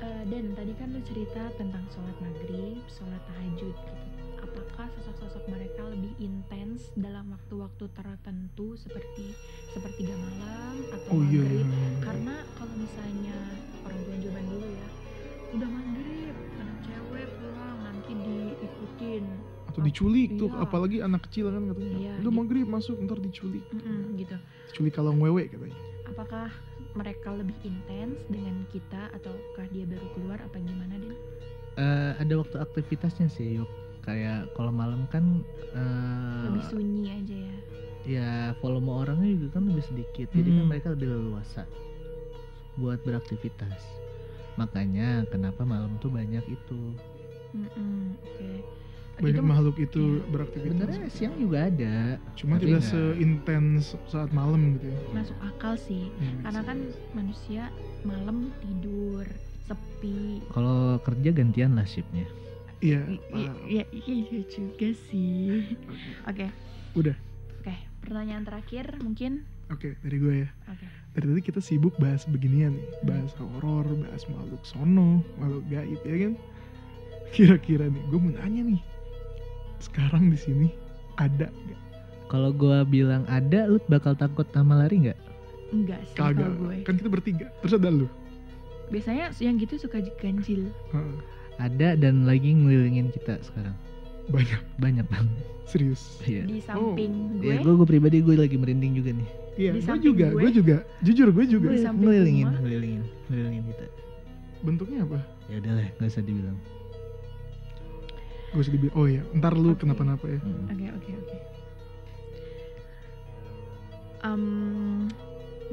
Eh, 0.00 0.22
Dan 0.24 0.52
tadi 0.52 0.72
kan 0.72 0.88
lu 0.88 1.00
cerita 1.00 1.50
tentang 1.52 1.82
sholat 1.88 2.14
maghrib, 2.16 2.78
sholat 2.86 3.22
tahajud 3.24 3.74
gitu. 3.74 3.94
Apakah 4.40 4.86
sosok-sosok 4.94 5.44
mereka 5.48 5.82
lebih 5.88 6.14
intens 6.20 6.92
dalam 6.94 7.32
waktu-waktu 7.32 7.84
tertentu 7.90 8.76
seperti 8.76 9.32
sepertiga 9.68 10.14
malam 10.14 10.78
atau 10.90 11.10
Oh 11.10 11.22
iya. 11.24 11.42
maghrib? 11.42 11.64
iya. 11.64 11.80
Karena 11.98 12.34
kalau 12.54 12.74
misalnya 12.76 13.36
orang 13.82 13.98
tua 14.00 14.16
zaman 14.20 14.44
dulu 14.44 14.68
ya, 14.68 14.86
udah 15.54 15.68
maghrib, 15.68 16.34
anak 16.56 16.76
cewek 16.82 17.26
pulang 17.36 17.78
nanti 17.80 18.12
diikutin, 18.16 19.24
Atau 19.64 19.80
diculik 19.82 20.30
tuh, 20.36 20.46
Iya. 20.48 20.58
apalagi 20.60 20.96
anak 21.00 21.20
kecil 21.24 21.48
kan 21.48 21.62
katanya. 21.66 21.96
Iya, 21.96 22.12
Udah 22.16 22.30
di- 22.30 22.36
maghrib 22.36 22.66
masuk, 22.68 22.96
ntar 23.00 23.18
diculik. 23.18 23.64
Mm-mm, 23.68 24.14
gitu. 24.16 24.36
Diculik 24.68 24.92
kalong 24.92 25.18
wewe 25.18 25.46
katanya. 25.46 25.74
Apakah 26.04 26.46
mereka 26.92 27.28
lebih 27.32 27.56
intens 27.60 28.22
dengan 28.28 28.62
kita 28.68 29.10
ataukah 29.10 29.66
dia 29.68 29.82
baru 29.84 30.06
keluar 30.12 30.38
apa 30.38 30.56
gimana 30.56 30.94
Den? 30.94 31.18
Eh, 31.74 32.12
ada 32.16 32.34
waktu 32.36 32.56
aktivitasnya 32.56 33.26
sih 33.26 33.58
yuk 33.58 33.66
kayak 34.00 34.46
kalau 34.52 34.70
malam 34.70 35.08
kan 35.08 35.42
eh, 35.72 36.44
Lebih 36.46 36.62
sunyi 36.64 37.10
aja 37.10 37.34
ya. 37.40 37.56
ya 38.06 38.30
volume 38.56 38.94
orangnya 38.94 39.26
juga 39.32 39.58
kan 39.58 39.66
lebih 39.66 39.82
sedikit 39.82 40.30
jadi 40.30 40.48
kan 40.50 40.60
Hmm. 40.60 40.70
mereka 40.70 40.86
lebih 40.92 41.08
leluasa 41.10 41.66
buat 42.74 43.02
beraktivitas 43.02 43.80
makanya 44.54 45.08
kenapa 45.28 45.62
malam 45.62 45.98
tuh 45.98 46.08
banyak 46.08 46.44
itu 46.44 46.80
Mm-mm, 47.50 48.18
Oke. 48.18 48.50
banyak 49.16 49.38
Itu- 49.38 49.46
makhluk 49.46 49.76
itu 49.78 50.02
iya. 50.18 50.26
beraktivitas. 50.26 50.74
Sebenarnya 50.74 51.06
siang 51.08 51.34
juga 51.38 51.58
ada. 51.64 51.94
Cuma 52.34 52.58
tidak 52.58 52.82
seintens 52.82 53.84
saat 54.04 54.30
malam 54.30 54.74
gitu 54.74 54.90
ya. 54.90 54.98
masuk 55.12 55.38
akal 55.40 55.74
sih 55.76 56.10
Iya, 56.12 56.18
make 56.28 56.42
karena 56.42 56.60
kan 56.64 56.78
sense. 56.80 56.98
manusia 57.12 57.62
malam 58.02 58.38
tidur 58.58 59.22
sepi 59.64 60.42
Kalau 60.50 60.98
kerja 60.98 61.30
gantian 61.30 61.72
lah 61.72 61.86
shiftnya. 61.86 62.26
Iya. 62.82 63.00
Iya 63.64 63.84
iya 63.94 64.14
juga 64.44 64.90
sih 65.08 65.62
Oke. 66.26 66.44
oke 66.44 66.46
Udah. 66.96 67.16
oke 67.56 67.74
pertanyaan 68.00 68.42
terakhir 68.42 68.98
mungkin 68.98 69.46
Oke, 69.74 69.98
dari 70.06 70.16
gue 70.22 70.34
ya. 70.46 70.48
oke 70.70 70.86
Dari 71.14 71.24
tadi 71.30 71.42
kita 71.42 71.58
sibuk 71.58 71.94
bahas 71.98 72.22
beginian 72.26 72.74
nih, 72.78 72.86
bahas 73.06 73.34
horor, 73.38 73.86
bahas 73.86 74.22
makhluk 74.30 74.62
sono, 74.62 75.22
makhluk 75.38 75.66
gaib 75.66 76.00
ya 76.06 76.16
kan. 76.26 76.32
Kira-kira 77.34 77.90
nih, 77.90 78.02
gue 78.06 78.18
mau 78.18 78.30
nanya 78.30 78.62
nih. 78.62 78.80
Sekarang 79.82 80.30
di 80.30 80.38
sini 80.38 80.68
ada 81.18 81.50
gak? 81.50 81.80
Kalau 82.30 82.50
gua 82.50 82.82
bilang 82.82 83.22
ada, 83.26 83.66
lu 83.66 83.78
bakal 83.86 84.14
takut 84.14 84.46
sama 84.54 84.78
lari 84.78 85.10
nggak? 85.10 85.18
enggak 85.74 86.00
sih 86.06 86.14
Kagak. 86.14 86.54
kalau 86.54 86.70
gue 86.70 86.76
Kan 86.86 86.94
kita 87.02 87.10
bertiga. 87.10 87.46
Terus 87.62 87.74
ada 87.74 87.90
lu. 87.90 88.06
biasanya 88.84 89.32
yang 89.40 89.56
gitu 89.56 89.80
suka 89.80 89.96
ganjil 90.20 90.68
Heeh, 90.92 91.16
Ada 91.56 91.96
dan 91.96 92.28
lagi 92.28 92.52
ngelilingin 92.52 93.10
kita 93.10 93.40
sekarang. 93.42 93.74
Banyak, 94.30 94.60
Banyak 94.80 95.06
banget. 95.08 95.36
serius. 95.70 96.20
Iya. 96.22 96.44
di 96.44 96.60
samping 96.60 97.40
Ya, 97.40 97.58
gue 97.58 97.72
gue 97.72 97.88
pribadi 97.88 98.20
gue 98.20 98.36
lagi 98.36 98.56
merinding 98.60 98.92
juga 99.00 99.10
nih. 99.16 99.28
Iya, 99.54 99.70
Di 99.74 99.80
gue 99.86 99.98
juga, 100.02 100.26
gue. 100.34 100.40
gue 100.44 100.50
juga. 100.52 100.76
Jujur 101.00 101.28
gue 101.30 101.44
juga. 101.46 101.68
Di 101.72 101.80
samping 101.82 102.04
ngelilingin, 102.10 102.46
rumah. 102.46 102.60
ngelilingin, 102.62 103.02
ngelilingin 103.30 103.62
kita. 103.72 103.84
Bentuknya 104.64 104.98
apa? 105.06 105.18
Ya 105.48 105.56
udahlah, 105.60 105.88
nggak 105.98 106.10
usah 106.10 106.22
dibilang. 106.24 106.58
Gue 108.52 108.60
usah 108.60 108.72
dibilang. 108.72 108.94
Oh 108.96 109.06
iya, 109.08 109.22
ntar 109.34 109.52
lu 109.56 109.72
Oke. 109.72 109.82
kenapa-napa 109.82 110.26
ya. 110.28 110.38
Hmm. 110.40 110.68
Oke 110.72 110.86
oke 110.94 111.10
oke. 111.16 111.36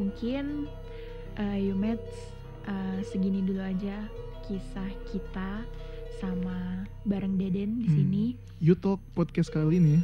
Mungkin 0.01 0.65
uh, 1.37 1.57
Yumets 1.61 2.33
uh, 2.65 2.99
segini 3.05 3.45
dulu 3.45 3.61
aja 3.61 4.01
kisah 4.47 4.89
kita 5.13 5.61
sama 6.21 6.85
bareng 7.03 7.35
Deden 7.35 7.81
di 7.81 7.89
Hmm. 7.89 7.97
sini. 7.97 8.23
You 8.61 8.77
Talk 8.77 9.01
podcast 9.11 9.49
kali 9.49 9.81
ini. 9.81 9.97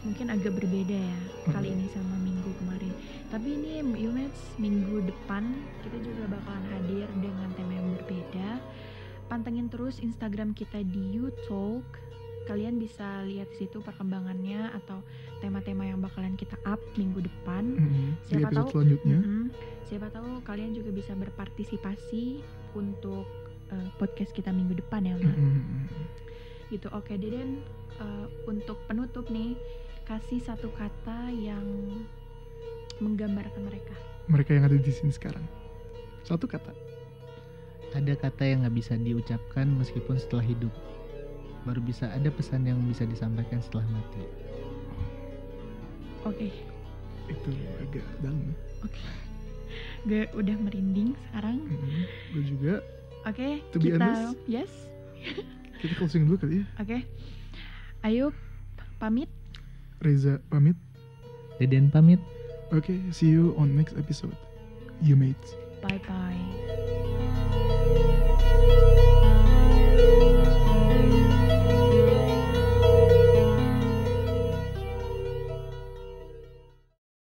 Mungkin 0.00 0.32
agak 0.32 0.56
berbeda 0.56 0.96
ya 0.96 1.18
kali 1.46 1.76
ini 1.76 1.84
sama 1.92 2.16
minggu 2.16 2.48
kemarin. 2.56 2.88
Tapi 3.28 3.48
ini 3.52 3.70
Yumets 4.00 4.56
minggu 4.56 5.04
depan 5.04 5.44
kita 5.84 6.00
juga 6.00 6.24
bakalan 6.26 6.64
hadir 6.72 7.04
dengan 7.20 7.52
tema 7.52 7.76
yang 7.76 7.92
berbeda. 7.94 8.48
Pantengin 9.28 9.68
terus 9.68 10.00
Instagram 10.00 10.56
kita 10.56 10.80
di 10.80 11.20
YouTalk. 11.20 11.84
Kalian 12.48 12.80
bisa 12.80 13.22
lihat 13.22 13.52
di 13.52 13.62
situ 13.62 13.78
perkembangannya 13.78 14.72
atau 14.74 15.04
tema-tema 15.38 15.84
yang 15.84 16.00
bakalan 16.00 16.32
kita 16.34 16.56
up 16.64 16.80
minggu 16.96 17.20
depan. 17.20 17.76
Di 18.24 18.40
Siapa 18.40 18.48
tahu- 18.50 18.72
selanjutnya. 18.72 19.20
Mm-mm. 19.20 19.44
Siapa 19.84 20.08
tahu 20.08 20.40
kalian 20.40 20.72
juga 20.72 20.90
bisa 20.90 21.12
berpartisipasi 21.12 22.40
untuk 22.72 23.28
uh, 23.72 23.88
podcast 23.96 24.34
kita 24.34 24.50
minggu 24.50 24.78
depan 24.78 25.06
ya, 25.06 25.14
Mak. 25.16 25.36
Mhm. 25.36 25.82
Gitu. 26.70 26.86
Oke, 26.94 27.18
Deden 27.18 27.62
uh, 27.98 28.26
untuk 28.46 28.78
penutup 28.86 29.26
nih 29.30 29.58
kasih 30.06 30.42
satu 30.42 30.70
kata 30.74 31.30
yang 31.30 31.62
menggambarkan 32.98 33.62
mereka. 33.62 33.94
Mereka 34.26 34.58
yang 34.58 34.64
ada 34.66 34.76
di 34.78 34.92
sini 34.92 35.10
sekarang. 35.10 35.42
Satu 36.22 36.46
kata. 36.46 36.70
Ada 37.90 38.14
kata 38.14 38.46
yang 38.46 38.62
nggak 38.62 38.76
bisa 38.76 38.94
diucapkan 38.94 39.66
meskipun 39.74 40.14
setelah 40.18 40.46
hidup. 40.46 40.70
Baru 41.66 41.82
bisa 41.82 42.06
ada 42.10 42.30
pesan 42.30 42.66
yang 42.66 42.78
bisa 42.86 43.02
disampaikan 43.02 43.58
setelah 43.58 43.86
mati. 43.90 44.22
Oke. 46.22 46.54
Itu 47.26 47.50
agak 47.82 48.06
dalam. 48.22 48.54
Oke. 48.84 49.00
Gue 50.08 50.22
udah 50.34 50.56
merinding 50.58 51.14
sekarang. 51.28 51.58
Mhm. 51.66 52.02
Gue 52.34 52.44
juga. 52.46 52.74
Oke, 53.28 53.36
okay, 53.36 53.52
kita 53.76 54.00
honest, 54.00 54.36
yes. 54.48 54.72
kita 55.84 55.92
closing 56.00 56.24
dulu 56.24 56.40
kali 56.40 56.64
ya. 56.64 56.66
Oke. 56.80 56.88
Okay. 56.88 57.00
Ayo 58.00 58.32
pamit. 58.96 59.28
Reza 60.00 60.40
pamit. 60.48 60.76
Deden 61.60 61.92
pamit. 61.92 62.20
Oke, 62.72 62.96
okay, 62.96 62.98
see 63.12 63.28
you 63.28 63.52
on 63.60 63.76
next 63.76 63.92
episode. 64.00 64.32
You 65.04 65.20
mates. 65.20 65.52
Bye 65.84 66.00
bye. 66.08 66.40